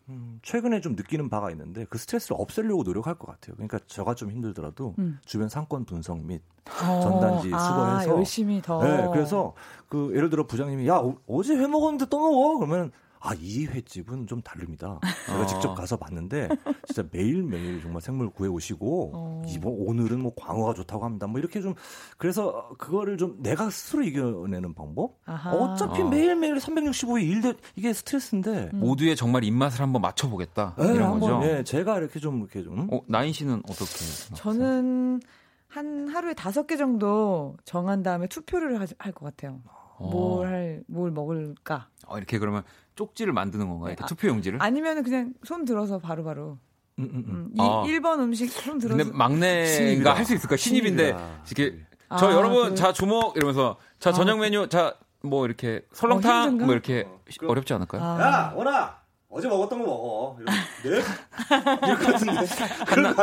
[0.09, 3.55] 음, 최근에 좀 느끼는 바가 있는데 그 스트레스를 없애려고 노력할 것 같아요.
[3.55, 5.19] 그러니까 저가 좀 힘들더라도 음.
[5.25, 6.41] 주변 상권 분석 및
[6.83, 8.81] 어, 전단지 아, 수거해서 열심히 더.
[8.83, 9.53] 네, 그래서
[9.89, 14.41] 그 예를 들어 부장님이 야 어제 회 먹었는데 또 먹어 그러면 아, 이 횟집은 좀
[14.41, 14.99] 다릅니다.
[15.25, 15.45] 제가 어.
[15.45, 16.49] 직접 가서 봤는데
[16.85, 19.41] 진짜 매일매일 정말 생물 구해 오시고 어.
[19.47, 21.27] 이번 오늘은 뭐 광어가 좋다고 합니다.
[21.27, 21.73] 뭐 이렇게 좀
[22.17, 25.17] 그래서 그거를 좀 내가 스스로 이겨내는 방법?
[25.25, 25.51] 아하.
[25.53, 26.09] 어차피 어.
[26.09, 28.79] 매일매일 365일 일대 이게 스트레스인데 음.
[28.79, 30.75] 모두의 정말 입맛을 한번 맞춰 보겠다.
[30.77, 31.39] 네, 이런 한번, 거죠.
[31.39, 34.35] 네, 제가 이렇게 좀 이렇게 좀 어, 나인 씨는 어떻게?
[34.35, 35.19] 저는
[35.67, 39.59] 한 하루에 다섯 개 정도 정한 다음에 투표를 할 것 같아요.
[39.97, 40.09] 어.
[40.09, 41.87] 뭘 할, 뭘 먹을까?
[42.05, 42.63] 어, 이렇게 그러면
[42.95, 43.95] 쪽지를 만드는 건가요?
[43.95, 44.05] 네.
[44.07, 44.61] 투표 용지를?
[44.61, 46.57] 아니면은 그냥 손 들어서 바로바로.
[46.99, 47.33] 음, 음, 음.
[47.35, 47.83] 음 이 아.
[47.83, 48.97] 1번 음식 손 들어서.
[48.97, 50.55] 근데 막내가 할 수 있을까?
[50.57, 51.15] 신입인데
[51.47, 51.79] 이렇게
[52.17, 52.75] 저 아, 여러분 그...
[52.75, 57.47] 자 주목 이러면서 자 저녁 아, 메뉴 자 뭐 이렇게 설렁탕 어, 뭐 이렇게 어,
[57.47, 58.01] 어렵지 않을까요?
[58.03, 58.21] 아.
[58.21, 58.97] 야 원아
[59.29, 60.37] 어제 먹었던 거 먹어.
[60.45, 60.53] 네?
[61.83, 62.45] 이럴 것 같은데.
[62.87, 63.13] 한나,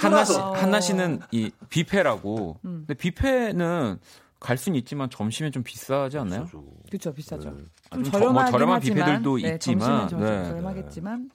[0.00, 2.60] 한나 씨, 한나 씨는 이 뷔페라고.
[2.64, 2.84] 음.
[2.86, 3.98] 근데 뷔페는
[4.40, 6.46] 갈 수는 있지만 점심에 좀 비싸지 않나요?
[6.88, 7.50] 그렇죠, 비싸죠.
[7.50, 7.64] 네.
[7.92, 10.44] 좀 저렴한, 뭐 저렴한 뷔페들도 네, 있지만, 네.
[10.44, 11.30] 저렴하겠지만.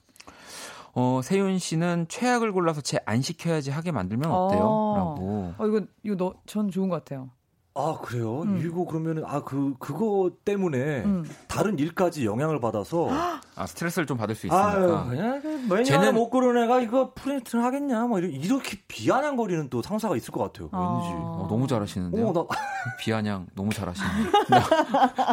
[0.96, 4.60] 어, 세윤 씨는 최악을 골라서 제 안 시켜야지 하게 만들면 어때요?
[4.62, 5.54] 어, 라고.
[5.58, 7.30] 어, 이거, 이거 너, 전 좋은 것 같아요.
[7.76, 8.42] 아 그래요?
[8.42, 8.62] 음.
[8.64, 11.24] 이거 그러면은 아 그 그거 때문에 음.
[11.48, 13.08] 다른 일까지 영향을 받아서
[13.56, 14.72] 아 스트레스를 좀 받을 수 있으니까.
[14.72, 18.06] 아유, 그냥 쟤는 못 그런 애가 이거 프린트를 하겠냐?
[18.06, 20.68] 뭐 이렇게 비아냥거리는 또 상사가 있을 것 같아요.
[20.72, 20.78] 아.
[21.00, 21.08] 왠지.
[21.14, 22.28] 어, 너무 잘하시는데요.
[22.28, 22.44] 어, 나...
[23.00, 24.30] 비아냥 너무 잘하시는데.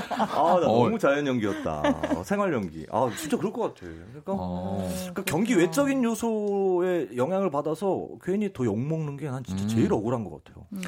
[0.09, 0.59] 아나 어.
[0.59, 1.81] 너무 자연 연기였다.
[2.15, 2.85] 어, 생활 연기.
[2.91, 3.87] 아 진짜 그럴 것 같아.
[3.91, 4.87] 그러니까, 어.
[4.99, 9.67] 그러니까 경기 외적인 요소에 영향을 받아서 괜히 더 욕 먹는 게 난 진짜 음.
[9.69, 10.65] 제일 억울한 것 같아요.
[10.73, 10.81] 음.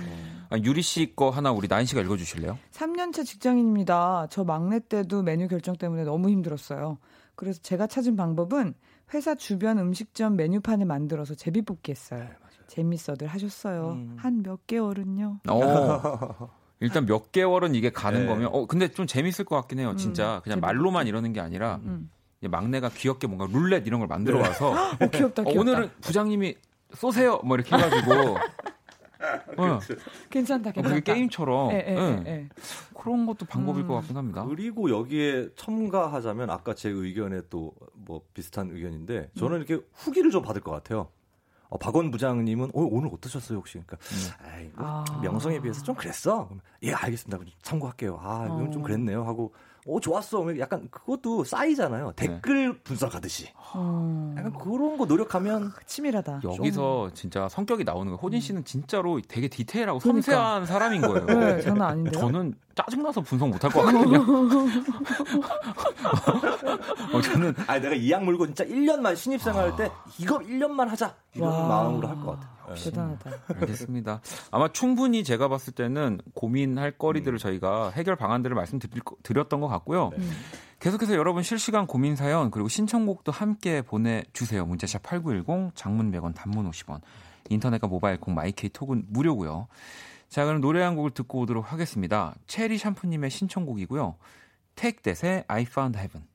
[0.49, 2.57] 아, 유리 씨 거 하나 우리 나인 씨가 읽어주실래요?
[2.73, 4.27] 3년차 직장인입니다.
[4.29, 6.97] 저 막내 때도 메뉴 결정 때문에 너무 힘들었어요.
[7.36, 8.73] 그래서 제가 찾은 방법은
[9.13, 12.23] 회사 주변 음식점 메뉴판을 만들어서 제비뽑기 했어요.
[12.23, 12.29] 네,
[12.67, 13.91] 재밌어들 하셨어요.
[13.91, 14.15] 음.
[14.17, 15.39] 한몇 개월은요.
[15.49, 16.49] 어.
[16.79, 18.27] 일단 몇 개월은 이게 가는 네.
[18.27, 19.95] 거면 어 근데 좀 재밌을 것 같긴 해요.
[19.95, 20.41] 진짜 음.
[20.43, 22.09] 그냥 말로만 이러는 게 아니라 음.
[22.41, 25.05] 막내가 귀엽게 뭔가 룰렛 이런 걸 만들어 와서 네.
[25.05, 25.49] 어, 귀엽다, 귀엽다.
[25.49, 26.55] 어, 오늘은 부장님이
[26.93, 28.38] 쏘세요 뭐 이렇게 해가지고
[29.57, 29.80] 어.
[30.30, 30.95] 괜찮다, 괜찮다.
[30.95, 31.71] 그게 게임처럼.
[31.71, 32.49] 예, 예, 예, 예.
[32.97, 33.88] 그런 것도 방법일 음.
[33.88, 34.45] 것 같긴 합니다.
[34.45, 37.74] 그리고 여기에 첨가하자면 아까 제 의견에 또
[38.05, 39.63] 뭐 비슷한 의견인데 저는 음.
[39.63, 41.09] 이렇게 후기를 좀 받을 것 같아요.
[41.69, 43.80] 어, 박원 부장님은 어, 오늘 어떠셨어요 혹시?
[43.80, 44.47] 그러니까 음.
[44.47, 45.19] 아이, 뭐, 아.
[45.21, 46.49] 명성에 비해서 좀 그랬어.
[46.84, 47.43] 예 알겠습니다.
[47.61, 48.19] 참고할게요.
[48.21, 48.71] 아 이건 어.
[48.71, 49.53] 좀 그랬네요 하고
[49.86, 50.57] 오 좋았어.
[50.59, 52.13] 약간 그것도 쌓이잖아요.
[52.15, 52.27] 네.
[52.27, 53.49] 댓글 분석하듯이.
[53.73, 54.34] 어.
[54.38, 56.41] 약간 그런 거 노력하면 그 치밀하다.
[56.43, 57.15] 여기서 좀.
[57.15, 58.17] 진짜 성격이 나오는 거.
[58.17, 60.21] 호진 씨는 진짜로 되게 디테일하고 그러니까.
[60.23, 61.25] 섬세한 사람인 거예요.
[61.25, 62.11] 네, 장난 아닌데.
[62.11, 64.19] 저는 짜증나서 분석 못할 것 같거든요.
[67.13, 69.76] 어, 저는 아 내가 이 약 물고 진짜 1년만 신입생활 아.
[69.76, 71.67] 때 이거 1년만 하자 이런 와.
[71.67, 72.53] 마음으로 할 것 같아요.
[72.76, 72.84] 네.
[72.84, 73.32] 대단하다.
[73.59, 74.21] 알겠습니다.
[74.51, 77.38] 아마 충분히 제가 봤을 때는 고민할 거리들을 음.
[77.38, 80.11] 저희가 해결 방안들을 말씀드렸던 것 같고요.
[80.17, 80.24] 네.
[80.80, 84.65] 계속해서 여러분 실시간 고민 사연 그리고 신청곡도 함께 보내주세요.
[84.65, 87.01] 문자샵 8910 장문 100원 단문 50원
[87.49, 89.67] 인터넷과 모바일 콩 마이케이 톡은 무료고요.
[90.34, 92.34] 자 그럼 노래 한 곡을 듣고 오도록 하겠습니다.
[92.47, 94.15] 체리 샴푸님의 신청곡이고요.
[94.73, 96.25] 택댓의 I Found Heaven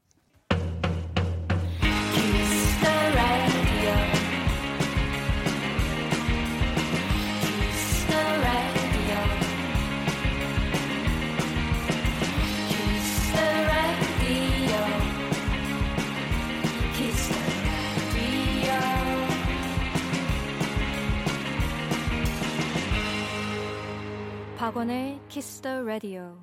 [24.68, 26.36] 박원의 키스 더 라디오.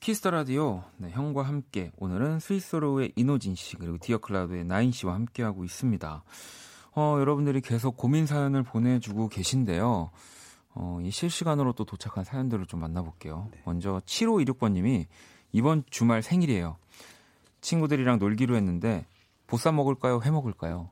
[0.00, 0.82] 키스 더 라디오.
[0.96, 6.24] 네, 형과 함께 오늘은 스윗소로우의 인호진 씨 그리고 디어클라우드의 나인 씨와 함께 하고 있습니다.
[6.94, 10.10] 어, 여러분들이 계속 고민 사연을 보내주고 계신데요.
[10.70, 13.48] 어, 이 실시간으로 또 도착한 사연들을 좀 만나볼게요.
[13.52, 13.60] 네.
[13.66, 15.04] 먼저 7526번님이
[15.52, 16.78] 이번 주말 생일이에요.
[17.60, 19.04] 친구들이랑 놀기로 했는데
[19.46, 20.22] 보쌈 먹을까요?
[20.24, 20.88] 회 먹을까요?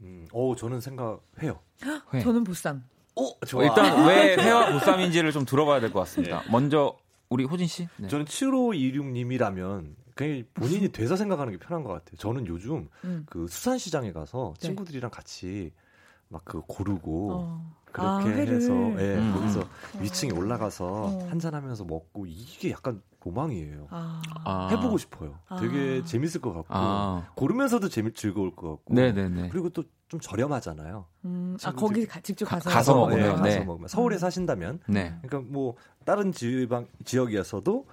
[0.00, 1.60] 음, 어, 저는 생각해요.
[2.14, 2.20] 회.
[2.20, 2.84] 저는 보쌈.
[3.16, 3.62] 오, 좋아.
[3.64, 6.40] 일단 왜 회와 보쌈인지를 좀 들어봐야 될 것 같습니다.
[6.42, 6.50] 네.
[6.50, 6.96] 먼저
[7.28, 7.88] 우리 호진 씨.
[7.96, 8.08] 네.
[8.08, 12.16] 저는 7526님이라면 그냥 본인이 돼서 생각하는 게 편한 것 같아요.
[12.18, 13.24] 저는 요즘 음.
[13.28, 14.66] 그 수산시장에 가서 네.
[14.66, 15.72] 친구들이랑 같이
[16.28, 17.74] 막 그 고르고 어.
[17.94, 19.32] 그렇게 아, 해서 예, 음.
[19.34, 20.00] 거기서 어.
[20.00, 21.26] 위층에 올라가서 어.
[21.30, 23.86] 한잔하면서 먹고 이게 약간 로망이에요.
[23.90, 24.20] 아.
[24.44, 24.68] 아.
[24.70, 25.38] 해보고 싶어요.
[25.60, 26.04] 되게 아.
[26.04, 27.28] 재밌을 것 같고 아.
[27.36, 28.94] 고르면서도 재미 즐거울 것 같고.
[28.94, 29.48] 네네네.
[29.48, 29.84] 그리고 또
[30.14, 31.06] 좀 저렴하잖아요.
[31.24, 31.56] 음.
[31.64, 33.64] 아 거기 가, 직접 가서 가서 어, 먹으면 네, 가서 네.
[33.64, 34.18] 먹으면 서울에 음.
[34.18, 34.80] 사신다면.
[34.86, 35.12] 네.
[35.22, 35.74] 그러니까 뭐
[36.04, 37.86] 다른 지방 지역이어서도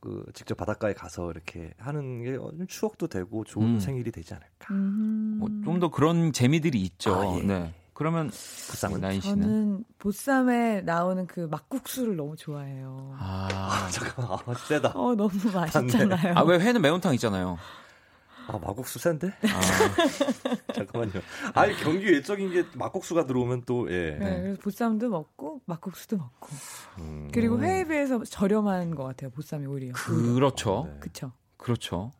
[0.00, 3.80] 그 직접 바닷가에 가서 이렇게 하는 게 추억도 되고 좋은 음.
[3.80, 4.72] 생일이 되지 않을까.
[4.72, 5.36] 음.
[5.40, 7.14] 뭐좀 더 그런 재미들이 있죠.
[7.14, 7.42] 아, 예.
[7.42, 7.74] 네.
[7.96, 13.16] 그러면 보쌈은 나인 씨는 저는 보쌈에 나오는 그 막국수를 너무 좋아해요.
[13.18, 14.90] 아, 아 잠깐만, 아, 세다.
[14.94, 16.34] 어 너무 맛있잖아요.
[16.36, 17.56] 아 왜 회는 매운탕 있잖아요.
[18.48, 19.28] 아 막국수 센데?
[19.28, 19.32] 아.
[20.74, 21.20] 잠깐만요.
[21.54, 24.10] 아니 경기 외적인 게 막국수가 들어오면 또 예.
[24.20, 26.48] 네, 그래서 보쌈도 먹고 막국수도 먹고.
[26.98, 27.30] 음.
[27.32, 29.30] 그리고 회에 비해서 저렴한 것 같아요.
[29.30, 29.94] 보쌈이 오히려.
[29.94, 30.84] 그렇죠.
[30.92, 30.98] 네.
[31.00, 31.32] 그렇죠.
[31.56, 32.12] 그렇죠.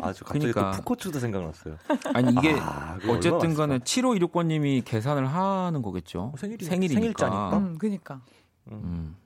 [0.00, 0.70] 아, 주 갑자기 그러니까.
[0.72, 1.76] 또 푸코츠도 생각났어요.
[2.14, 6.32] 아니 이게 아, 어쨌든 간에 7516번님이 계산을 하는 거겠죠.
[6.34, 7.00] 어, 생일이, 생일이니까.
[7.00, 7.58] 생일자니까.
[7.58, 8.20] 음, 그니까.
[8.68, 8.80] 음.
[8.84, 9.16] 음.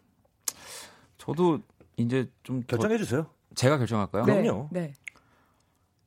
[1.19, 1.61] 저도
[1.97, 3.27] 이제 좀 결정해 주세요.
[3.55, 4.25] 제가 결정할까요?
[4.25, 4.69] 네, 그럼요.
[4.71, 4.95] 네.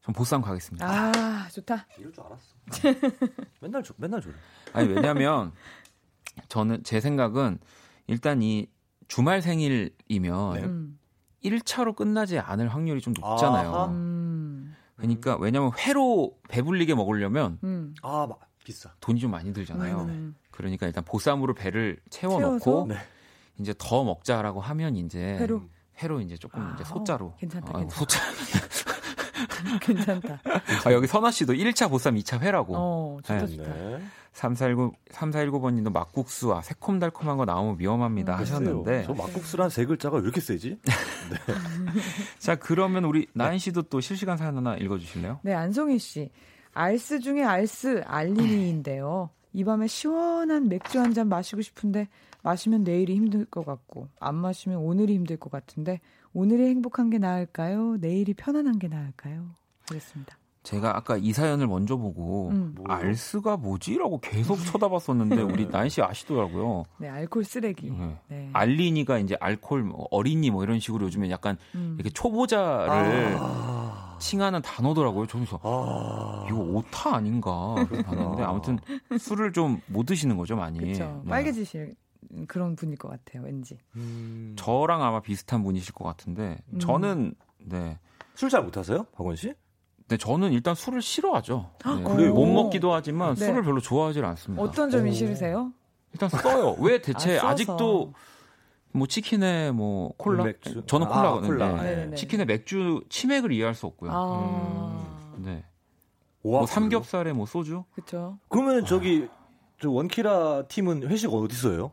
[0.02, 0.86] 전 보쌈 가겠습니다.
[0.86, 1.88] 아, 좋다.
[1.98, 2.54] 이럴 줄 알았어.
[3.62, 4.30] 맨날 줘, 맨날 줘.
[4.74, 5.54] 아니 왜냐면
[6.50, 7.60] 저는 제 생각은
[8.08, 8.68] 일단 이
[9.08, 11.03] 주말 생일이면 네.
[11.46, 11.50] 음.
[11.50, 13.88] 1차로 끝나지 않을 확률이 좀 높잖아요.
[13.92, 14.76] 음.
[14.96, 17.94] 그러니까 왜냐면 회로 배불리게 먹으려면 음.
[18.02, 18.28] 아,
[18.64, 18.94] 비싸.
[19.00, 20.02] 돈이 좀 많이 들잖아요.
[20.04, 20.36] 음.
[20.52, 22.96] 그러니까 일단 보쌈으로 배를 채워 넣고 네.
[23.60, 25.64] 이제 더 먹자라고 하면 이제 회로
[26.02, 27.72] 회로 이제 조금 아, 이제 소자로 괜찮다.
[27.74, 27.96] 아, 괜찮다.
[28.00, 28.20] 소자
[29.82, 30.40] 괜찮다.
[30.86, 32.74] 아, 여기 선아 씨도 1차 보쌈 2차 회라고.
[32.76, 33.58] 어, 좋다 네.
[33.58, 33.74] 좋다.
[33.74, 34.00] 네.
[34.34, 39.04] 3419, 3419번님도 막국수와 새콤달콤한 거 나오면 위험합니다 음, 하셨는데.
[39.06, 40.78] 저 막국수란 세 글자가 왜 이렇게 세지?
[40.84, 41.54] 네.
[42.40, 45.40] 자, 그러면 우리 나인 씨도 또 실시간 사연 하나 읽어주실래요?
[45.44, 46.32] 네, 안송희 씨.
[46.74, 49.30] 알스 중에 알스 알리니인데요.
[49.54, 52.08] 이 밤에 시원한 맥주 한 잔 마시고 싶은데
[52.42, 56.02] 마시면 내일이 힘들 것 같고 안 마시면 오늘이 힘들 것 같은데
[56.34, 57.98] 오늘이 행복한 게 나을까요?
[58.00, 59.46] 내일이 편안한 게 나을까요?
[59.88, 60.38] 하겠습니다.
[60.64, 62.74] 제가 아까 이 사연을 먼저 보고 음.
[62.88, 66.86] 알스가 뭐지라고 계속 쳐다봤었는데 우리 난씨 아시더라고요.
[67.00, 67.92] 네, 알콜 쓰레기.
[67.92, 68.18] 네.
[68.30, 68.50] 네.
[68.54, 71.96] 알리니가 이제 알콜 뭐 어린이 뭐 이런 식으로 요즘에 약간 음.
[72.00, 74.18] 이렇게 초보자를 아.
[74.22, 75.28] 칭하는 단어더라고요.
[75.28, 76.46] 저기서 아.
[76.50, 77.76] 이거 오타 아닌가
[78.06, 78.80] 봤는데 아무튼
[79.20, 80.80] 술을 좀 못 드시는 거죠 많이.
[80.80, 81.22] 그렇죠.
[81.26, 81.30] 네.
[81.30, 81.94] 빨개지실
[82.48, 83.44] 그런 분일 것 같아요.
[83.44, 83.78] 왠지.
[83.96, 84.56] 음.
[84.58, 86.80] 저랑 아마 비슷한 분이실 것 같은데 음.
[86.80, 88.00] 저는 네.
[88.36, 89.54] 술 잘 못하세요, 박원 씨?
[90.08, 91.72] 네, 저는 일단 술을 싫어하죠.
[91.86, 92.04] 네.
[92.04, 92.34] 그래요?
[92.34, 93.46] 못 먹기도 하지만 네.
[93.46, 94.62] 술을 별로 좋아하지 않습니다.
[94.64, 95.14] 어떤 점이 오.
[95.14, 95.72] 싫으세요?
[96.14, 96.76] 일단 써요.
[96.80, 98.14] 왜 대체 아, 직도
[98.92, 100.44] 뭐 치킨에 뭐 콜라?
[100.44, 100.84] 맥주.
[100.86, 101.64] 저는 콜라거든요.
[101.64, 101.82] 아, 콜라.
[101.84, 102.14] 네.
[102.16, 104.12] 치킨에 맥주 치맥을 이해할 수 없고요.
[104.12, 105.36] 아.
[105.38, 105.44] 음.
[105.44, 105.64] 네.
[106.44, 107.84] 뭐 삼겹살에 뭐 소주?
[107.96, 108.38] 그렇죠.
[108.50, 109.28] 그러면 저기
[109.82, 111.92] 저 원키라 팀은 회식 어디서 해요?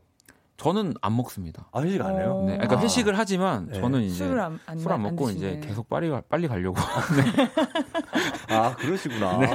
[0.61, 1.71] 저는 안 먹습니다.
[1.73, 2.45] 아, 회식 안 해요?
[2.47, 2.53] 네.
[2.59, 2.83] 그러니까 아.
[2.83, 3.81] 회식을 하지만 네.
[3.81, 6.77] 저는 이제 술을 안, 안, 술 안 먹고 안 이제 계속 빨리 빨리 가려고.
[7.17, 8.55] 네.
[8.55, 9.39] 아, 그러시구나.
[9.39, 9.47] 네.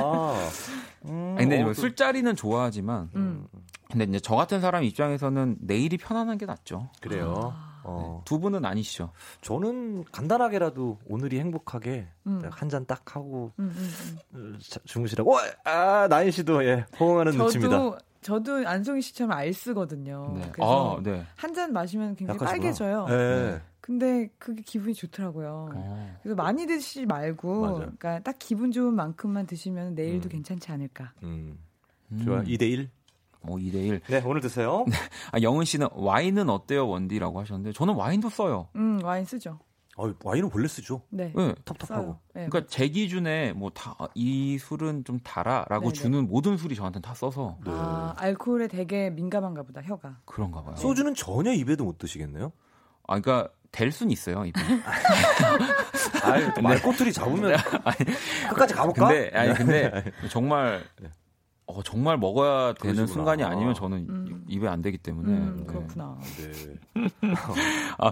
[1.08, 3.46] 음, 아니, 근데 어, 술자리는 좋아하지만 음.
[3.92, 6.90] 근데 이제 저 같은 사람 입장에서는 내일이 편안한 게 낫죠.
[7.02, 7.54] 그래요.
[7.56, 7.82] 아.
[7.84, 8.16] 어.
[8.18, 8.22] 네.
[8.26, 9.12] 두 분은 아니시죠?
[9.42, 12.42] 저는 간단하게라도 오늘이 행복하게 음.
[12.50, 14.60] 한잔 딱 하고 음, 음, 음.
[14.86, 15.36] 주무시라고.
[15.36, 18.00] 어, 아 나인 씨도 예 호응하는 저도, 눈치입니다.
[18.26, 20.34] 저도 안송이 씨처럼 알 쓰거든요.
[20.36, 20.50] 네.
[20.52, 21.24] 그래서 아, 네.
[21.36, 22.40] 한잔 마시면 굉장히.
[22.40, 23.06] 빨개져요.
[23.06, 23.62] 네.
[23.80, 25.70] 근데 그게 기분이 좋더라고요.
[25.76, 26.16] 아.
[26.24, 27.76] 그래서 많이 드시지 말고, 맞아.
[27.76, 30.32] 그러니까 딱 기분 좋은 만큼만 드시면 내일도 음.
[30.32, 31.14] 괜찮지 않을까.
[31.22, 31.60] 음.
[32.24, 32.90] 좋아, 2대 1.
[33.42, 34.02] 어, 2대1.
[34.08, 34.86] 네, 오늘 드세요.
[34.88, 34.96] 네.
[35.32, 38.70] 아, 영은 씨는 와인은 어때요, 원디라고 하셨는데, 저는 와인도 써요.
[38.76, 39.60] 음, 와인 쓰죠.
[39.98, 41.02] 아, 와인은 원래 쓰죠.
[41.10, 41.32] 네.
[41.36, 41.56] 네.
[41.64, 42.18] 텁텁하고.
[42.34, 45.94] 네, 그러니까 제 기준에 뭐 다 이 술은 좀 달아라고 네네.
[45.94, 47.58] 주는 모든 술이 저한테는 다 써서.
[47.66, 47.72] 네.
[47.74, 50.20] 아, 알코올에 되게 민감한가 보다, 혀가.
[50.26, 50.76] 그런가 봐요.
[50.76, 52.52] 소주는 전혀 입에도 못 드시겠네요?
[53.08, 54.60] 아, 그러니까 될 순 있어요, 입에.
[56.24, 57.98] 아니, 말꼬투리 잡으면 아니,
[58.50, 59.08] 끝까지 가볼까?
[59.08, 61.10] 근데 아니 근데 정말 네.
[61.68, 63.08] 어, 정말 먹어야 되는 그러시구나.
[63.08, 64.46] 순간이 아니면 저는 음.
[64.48, 65.30] 입에 안 되기 때문에.
[65.34, 65.66] 음, 네.
[65.66, 66.18] 그렇구나.
[66.38, 66.76] 네.
[67.98, 68.12] 아,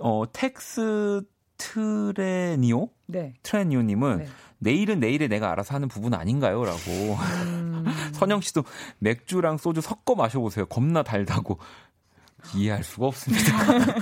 [0.00, 1.22] 어, 텍스
[1.56, 2.88] 트레니오?
[3.06, 3.34] 네.
[3.42, 4.28] 트레니오님은 네.
[4.58, 6.64] 내일은 내일에 내가 알아서 하는 부분 아닌가요?
[6.64, 6.78] 라고
[7.44, 7.84] 음...
[8.14, 8.64] 선영 씨도
[8.98, 10.66] 맥주랑 소주 섞어 마셔보세요.
[10.66, 11.58] 겁나 달다고.
[12.54, 13.44] 이해할 수가 없습니다.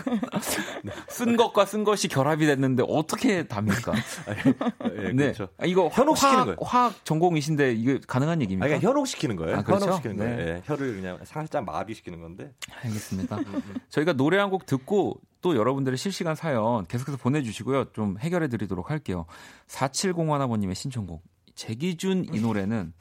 [0.85, 0.93] 네.
[1.09, 3.95] 쓴 것과 쓴 것이 결합이 됐는데 어떻게 답니까?
[4.95, 5.13] 예, 네.
[5.15, 5.49] 그렇죠.
[5.57, 6.57] 아, 이거 현혹시키는 거예요.
[6.61, 8.75] 화학 전공이신데 이게 가능한 얘기입니까?
[8.75, 9.57] 아니, 현혹시키는 거예요.
[9.57, 9.87] 아, 그렇죠?
[9.87, 10.37] 현혹시키는 거예요.
[10.37, 10.43] 네.
[10.49, 12.53] 예, 혀를 그냥 살짝 마비시키는 건데.
[12.83, 13.37] 알겠습니다.
[13.37, 13.75] 음, 음, 음.
[13.89, 17.93] 저희가 노래 한 곡 듣고 또 여러분들의 실시간 사연 계속해서 보내주시고요.
[17.93, 19.27] 좀 해결해 드리도록 할게요.
[19.69, 21.23] 4701번님의 신청곡.
[21.55, 22.93] 제 기준 이 노래는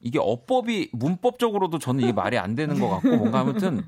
[0.00, 3.82] 이게 어법이 문법적으로도 저는 이게 말이 안 되는 것 같고 뭔가 아무튼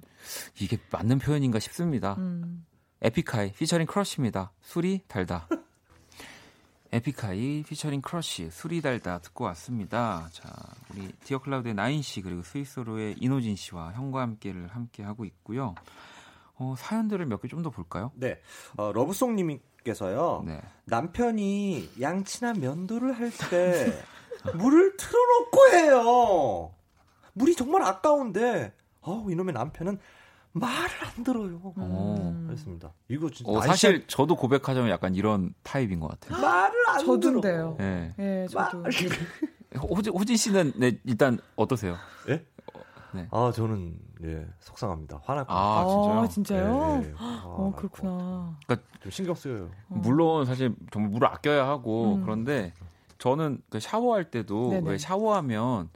[0.60, 2.14] 이게 맞는 표현인가 싶습니다.
[2.18, 2.64] 음.
[3.02, 4.52] 에픽하이 피처링 크러쉬입니다.
[4.62, 5.48] 술이 달다.
[6.92, 10.28] 에픽하이 피처링 크러쉬 술이 달다 듣고 왔습니다.
[10.32, 10.52] 자,
[10.90, 15.74] 우리 디어클라우드의 나인 씨 그리고 스위스로의 이노진 씨와 형과 함께를 함께 하고 있고요.
[16.60, 18.12] 어, 사연들을 몇 개 좀 더 볼까요?
[18.14, 18.38] 네.
[18.76, 20.44] 어, 러브송님께서요.
[20.46, 20.60] 네.
[20.84, 23.92] 남편이 양치나 면도를 할 때
[24.54, 26.74] 물을 틀어놓고 해요.
[27.34, 29.98] 물이 정말 아까운데 어, 이놈의 남편은
[30.52, 31.72] 말을 안 들어요.
[31.78, 32.44] 음.
[32.46, 32.92] 그랬습니다.
[33.08, 36.40] 이거 진짜 어, 사실 저도 고백하자면 약간 이런 타입인 것 같아요.
[36.42, 37.76] 말을 안 저도인데요.
[37.78, 38.12] 네.
[38.16, 38.84] 네, 저도.
[39.80, 41.96] 호진, 호진 씨는 네, 일단 어떠세요?
[42.28, 42.44] 예?
[43.14, 43.28] 네.
[43.30, 45.20] 아 저는 예 속상합니다.
[45.24, 46.20] 화날 것 아, 같아요.
[46.20, 47.00] 아, 진짜요?
[47.00, 47.14] 네, 네.
[47.18, 48.56] 어 그렇구나.
[48.66, 49.70] 그러니까 좀 신경 쓰여요.
[49.88, 52.22] 물론 사실 정말 물을 아껴야 하고 음.
[52.22, 52.72] 그런데
[53.18, 54.90] 저는 그 샤워할 때도 네네.
[54.90, 55.90] 왜 샤워하면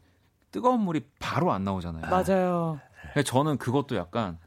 [0.50, 2.06] 뜨거운 물이 바로 안 나오잖아요.
[2.08, 2.80] 맞아요.
[3.24, 4.38] 저는 그것도 약간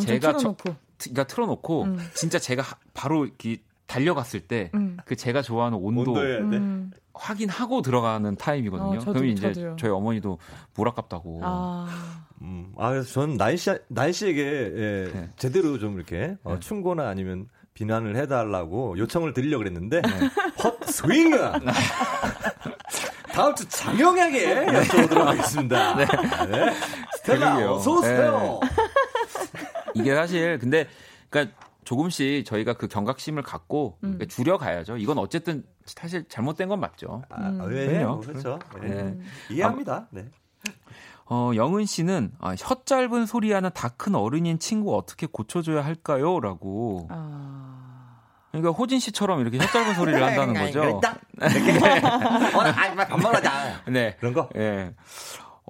[0.00, 0.62] 제가 틀어놓고.
[0.64, 0.74] 저,
[1.10, 1.98] 그러니까 틀어놓고 음.
[2.14, 2.62] 진짜 제가
[2.94, 3.62] 바로 이렇게
[3.92, 4.96] 달려갔을 때그 음.
[5.04, 6.90] 그 제가 좋아하는 온도 음.
[7.12, 9.00] 확인하고 들어가는 타입이거든요.
[9.00, 9.76] 어, 그러면 이제 저도요.
[9.78, 10.38] 저희 어머니도
[10.74, 11.40] 물 아깝다고.
[11.42, 15.28] 아, 음, 아 그래서 저는 날씨 날씨에게 예, 네.
[15.36, 16.60] 제대로 좀 이렇게 어, 네.
[16.60, 20.10] 충고나 아니면 비난을 해달라고 요청을 드리려고 그랬는데 네.
[20.62, 21.32] 헛 스윙!
[23.32, 25.96] 다음 주 장영하게 여쭤보도록 하겠습니다.
[25.96, 26.06] 네.
[26.06, 26.74] 네.
[27.18, 28.60] 스텔라 어서 오세요.
[28.62, 28.68] 네.
[29.94, 30.86] 이게 사실 근데
[31.28, 31.54] 그러니까
[31.92, 34.18] 조금씩 저희가 그 경각심을 갖고 음.
[34.26, 34.96] 줄여가야죠.
[34.96, 37.22] 이건 어쨌든 사실 잘못된 건 맞죠.
[37.28, 37.66] 아, 음.
[37.68, 38.00] 왜?
[38.00, 38.58] 요 그렇죠.
[38.80, 38.88] 네.
[38.88, 39.18] 네.
[39.50, 40.08] 이해합니다.
[40.10, 40.24] 네.
[41.26, 46.40] 어, 영은 씨는 아, 혀 짧은 소리 하는 다 큰 어른인 친구 어떻게 고쳐줘야 할까요?
[46.40, 47.06] 라고.
[47.10, 48.20] 아...
[48.50, 50.80] 그러니까 호진 씨처럼 이렇게 혀 짧은 소리를 한다는 거죠.
[51.40, 51.78] 이렇게.
[52.08, 53.84] 어, 아, 반말하자.
[53.88, 54.16] 네.
[54.18, 54.48] 그런 거?
[54.54, 54.58] 예.
[54.58, 54.94] 네.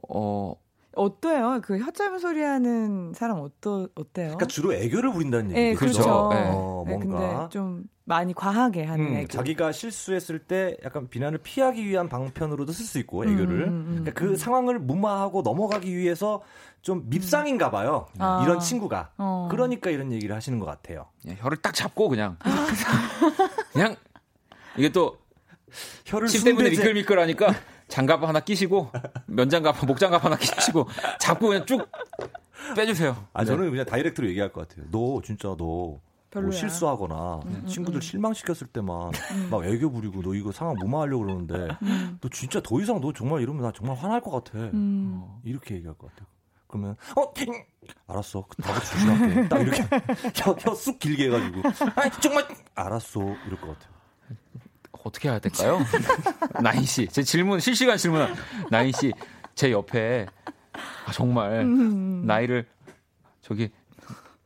[0.08, 0.54] 어,
[0.94, 1.60] 어때요?
[1.62, 4.36] 그 혀 짧은 소리 하는 사람 어떠, 어때요?
[4.36, 5.60] 그러니까 주로 애교를 부린다는 얘기죠.
[5.60, 6.28] 네, 그렇죠.
[6.32, 6.50] 네.
[6.52, 7.48] 어, 네, 뭔가.
[7.50, 9.28] 좀 많이 과하게 하는 음, 애교.
[9.28, 13.62] 자기가 실수했을 때 약간 비난을 피하기 위한 방편으로도 쓸 수 있고 애교를.
[13.62, 14.36] 음, 음, 음 그러니까 그 음.
[14.36, 16.42] 상황을 무마하고 넘어가기 위해서
[16.82, 18.06] 좀 밉상인가 봐요.
[18.18, 18.42] 아.
[18.44, 19.12] 이런 친구가.
[19.18, 19.48] 어.
[19.50, 21.06] 그러니까 이런 얘기를 하시는 것 같아요.
[21.22, 22.36] 그냥 혀를 딱 잡고 그냥
[23.72, 23.94] 그냥
[24.76, 25.16] 이게 또
[26.04, 27.54] 혀를 침 때문에 미끌미끌하니까
[27.92, 28.90] 장갑 하나 끼시고
[29.26, 30.88] 면장갑, 목장갑 하나 끼시고
[31.20, 31.86] 잡고 그냥 쭉
[32.74, 33.26] 빼주세요.
[33.34, 33.46] 아 네.
[33.46, 34.86] 저는 그냥 다이렉트로 얘기할 것 같아요.
[34.90, 36.00] 너 진짜 너.
[36.34, 38.00] 뭐 실수하거나 음, 음 친구들 음.
[38.00, 39.48] 실망시켰을 때만 음.
[39.50, 42.16] 막 애교 부리고 너 이거 상황 무마하려고 그러는데 음.
[42.22, 44.58] 너 진짜 더 이상 너 정말 이러면 나 정말 화날 것 같아.
[44.58, 45.20] 음.
[45.22, 46.26] 어, 이렇게 얘기할 것 같아요.
[46.68, 47.34] 그러면 어
[48.06, 49.82] 알았어 나도 조심할게 딱 이렇게
[50.64, 53.92] 혀쑥 길게 해가지고 아 정말 알았어 이럴 것 같아요.
[55.04, 55.80] 어떻게 해야 될까요?
[56.62, 58.32] 나인 씨, 제 질문 실시간 질문
[58.70, 59.12] 나인 씨,
[59.54, 60.26] 제 옆에
[61.06, 61.64] 아, 정말
[62.26, 62.66] 나이를
[63.42, 63.70] 저기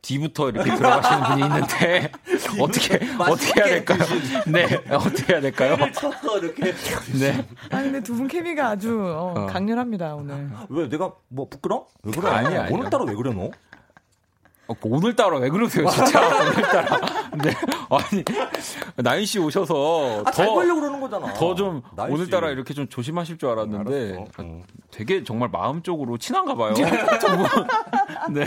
[0.01, 2.11] 뒤부터 이렇게 들어가시는 분이 있는데
[2.61, 3.99] 어떻게 어떻게 해야 될까요?
[4.47, 5.75] 네, 어떻게 해야 될까요?
[6.41, 6.73] 이렇게.
[7.19, 7.45] 네.
[7.71, 9.45] 아 근데 두 분 케미가 아주 어, 어.
[9.47, 10.49] 강렬합니다 오늘.
[10.69, 11.87] 왜 내가 뭐 부끄러?
[12.03, 12.29] 왜 그래?
[12.29, 12.73] 아니 아니.
[12.73, 13.51] 오늘따라 왜 그래 너?
[14.69, 16.19] 어, 오늘따라 왜 그러세요, 진짜?
[16.27, 17.26] 오늘따라.
[17.43, 17.51] 네.
[17.89, 18.23] 아니,
[18.97, 20.23] 나인 씨 오셔서.
[20.25, 20.53] 아, 더.
[20.53, 21.33] 보려고 그러는 거잖아.
[21.33, 24.25] 더 좀, 오늘따라 이렇게 좀 조심하실 줄 알았는데.
[24.37, 24.43] 아,
[24.91, 26.73] 되게 정말 마음적으로 친한가 봐요.
[28.33, 28.45] 네.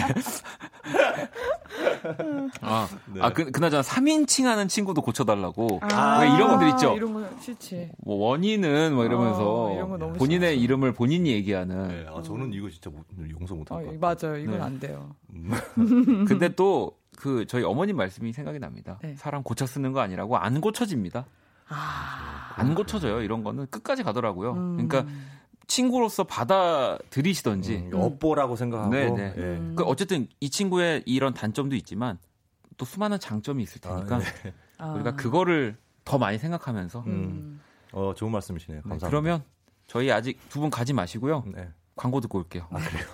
[2.60, 3.20] 아, 네.
[3.20, 5.80] 아 그, 그나저나 3인칭 하는 친구도 고쳐달라고.
[5.82, 6.94] 아, 이런 분들 있죠.
[6.96, 7.90] 이런 거 싫지.
[7.98, 10.64] 뭐 원인은 뭐 이러면서 어, 본인의 싫지.
[10.64, 11.88] 이름을 본인이 얘기하는.
[11.88, 14.30] 네, 아, 저는 이거 진짜 못, 용서 못할 것 같아요.
[14.30, 14.42] 맞아요.
[14.42, 14.64] 이건 네.
[14.64, 15.14] 안 돼요.
[15.32, 16.24] 음.
[16.26, 18.98] 근데 또 그 저희 어머님 말씀이 생각이 납니다.
[19.02, 19.14] 네.
[19.16, 21.26] 사람 고쳐 쓰는 거 아니라고 안 고쳐집니다.
[21.68, 22.54] 아.
[22.56, 23.20] 안 고쳐져요.
[23.20, 24.52] 이런 거는 끝까지 가더라고요.
[24.54, 24.88] 음.
[24.88, 25.04] 그러니까
[25.66, 29.34] 친구로서 받아들이시던지 음, 업보라고 생각하고 네네.
[29.34, 29.42] 네.
[29.42, 29.74] 음.
[29.76, 32.18] 그 어쨌든 이 친구의 이런 단점도 있지만
[32.78, 34.16] 또 수많은 장점이 있을 테니까
[34.78, 34.94] 아, 네.
[34.94, 37.60] 우리가 그거를 더 많이 생각하면서 음.
[37.92, 38.80] 어 좋은 말씀이시네요.
[38.82, 39.06] 감사합니다.
[39.06, 39.44] 네, 그러면
[39.86, 41.44] 저희 아직 두 분 가지 마시고요.
[41.54, 41.68] 네.
[41.96, 42.66] 광고 듣고 올게요.
[42.70, 43.04] 아 그래요.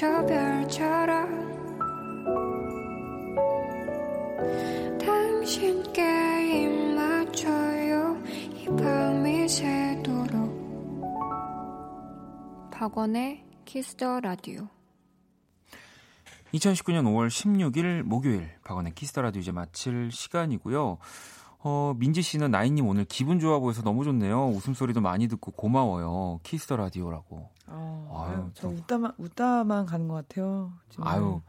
[0.00, 1.28] 저 별처럼
[4.98, 8.16] 당신께 입 맞춰요.
[8.54, 10.30] 이 밤이 새도록.
[12.70, 14.68] 박원의 키스 더 라디오
[16.54, 20.96] 2019년 5월 16일 목요일 박원의 키스 더 라디오 이제 마칠 시간이고요.
[21.62, 24.48] 어, 민지 씨는 나인님 오늘 기분 좋아 보여서 너무 좋네요.
[24.48, 26.40] 웃음소리도 많이 듣고 고마워요.
[26.42, 27.48] 키스 더 라디오라고.
[27.66, 30.72] 어, 아유, 저 웃다만, 웃다만 가는 것 같아요.
[30.88, 31.14] 정말.
[31.14, 31.40] 아유,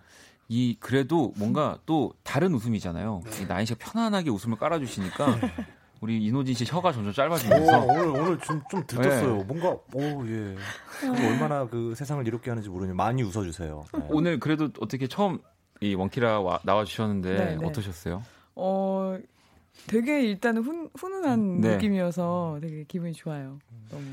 [0.50, 3.22] 이, 그래도 뭔가 또 다른 웃음이잖아요.
[3.26, 3.48] 네.
[3.48, 5.36] 나인 씨가 편안하게 웃음을 깔아주시니까.
[5.40, 5.52] 네.
[6.02, 9.38] 우리 이노진 씨 혀가 점점 짧아지면서 오, 오늘 오늘 좀 좀 들떴어요.
[9.38, 9.44] 네.
[9.44, 10.56] 뭔가 오 예.
[11.08, 13.86] 얼마나 그 세상을 이롭게 하는지 모르니 많이 웃어주세요.
[13.94, 14.08] 네.
[14.10, 15.40] 오늘 그래도 어떻게 처음
[15.80, 17.66] 이 원키라 와, 나와 주셨는데 네, 네.
[17.68, 18.24] 어떠셨어요?
[18.56, 19.16] 어
[19.88, 21.76] 되게 일단은 훈, 훈훈한 네.
[21.76, 23.60] 느낌이어서 되게 기분이 좋아요.
[23.90, 24.04] 너무.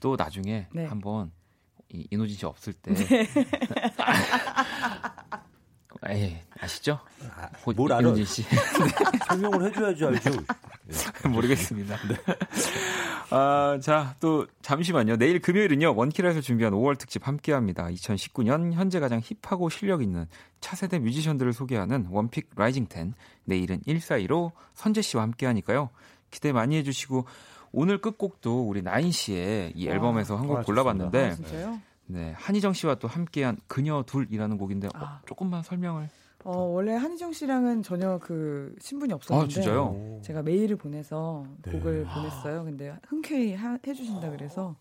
[0.00, 0.86] 또 나중에 네.
[0.86, 1.30] 한번
[1.88, 2.94] 이 이노진 씨 없을 때.
[2.94, 3.26] 네.
[6.08, 6.98] 에 아시죠?
[7.36, 8.00] 아, 뭘 알아?
[8.00, 8.44] 이노진 씨.
[9.28, 10.30] 설명을 해줘야지 알죠.
[10.30, 11.28] 네.
[11.28, 11.96] 모르겠습니다.
[12.08, 12.16] 네.
[13.30, 15.16] 아, 자, 또 잠시만요.
[15.16, 15.94] 내일 금요일은요.
[15.96, 17.88] 원키라에서 준비한 5월 특집 함께 합니다.
[17.90, 20.26] 2019년 현재 가장 힙하고 실력 있는
[20.60, 23.14] 차세대 뮤지션들을 소개하는 원픽 라이징 10.
[23.44, 25.90] 내일은 142로 선재 씨와 함께 하니까요.
[26.30, 27.26] 기대 많이 해 주시고
[27.72, 32.96] 오늘 끝곡도 우리 나인 씨의 이 아, 앨범에서 아, 한곡 골라봤는데 아, 네, 한희정 씨와
[32.96, 35.22] 또 함께한 그녀 둘이라는 곡인데 어, 아.
[35.26, 36.08] 조금만 설명을
[36.44, 40.20] 어, 원래 한희정 씨랑은 전혀 그 신분이 없었는데 아, 진짜요?
[40.22, 41.72] 제가 메일을 보내서 네.
[41.72, 42.14] 곡을 아.
[42.14, 42.64] 보냈어요.
[42.64, 44.76] 근데 흔쾌히 하, 해주신다 그래서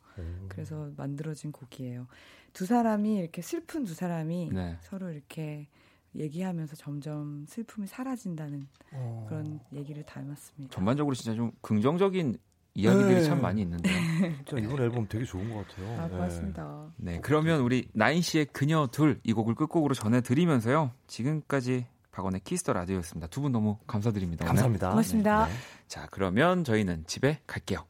[0.47, 2.07] 그래서 만들어진 곡이에요.
[2.53, 4.77] 두 사람이 이렇게 슬픈 두 사람이 네.
[4.81, 5.67] 서로 이렇게
[6.15, 9.25] 얘기하면서 점점 슬픔이 사라진다는 어.
[9.27, 10.73] 그런 얘기를 담았습니다.
[10.73, 12.37] 전반적으로 진짜 좀 긍정적인
[12.75, 13.23] 이야기들이 네.
[13.23, 13.89] 참 많이 있는데.
[14.45, 15.99] 진짜 이번 앨범 되게 좋은 것 같아요.
[16.01, 16.85] 아, 고맙습니다.
[16.97, 17.13] 네.
[17.13, 20.91] 네, 그러면 우리 나인 씨의 그녀 둘 이 곡을 끝곡으로 전해드리면서요.
[21.07, 23.27] 지금까지 박원의 키스터 라디오였습니다.
[23.27, 24.45] 두 분 너무 감사드립니다.
[24.45, 24.89] 감사합니다.
[24.89, 25.45] 고맙습니다.
[25.47, 25.51] 네.
[25.53, 25.57] 네.
[25.87, 27.85] 자, 그러면 저희는 집에 갈게요.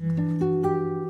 [0.00, 1.07] 음.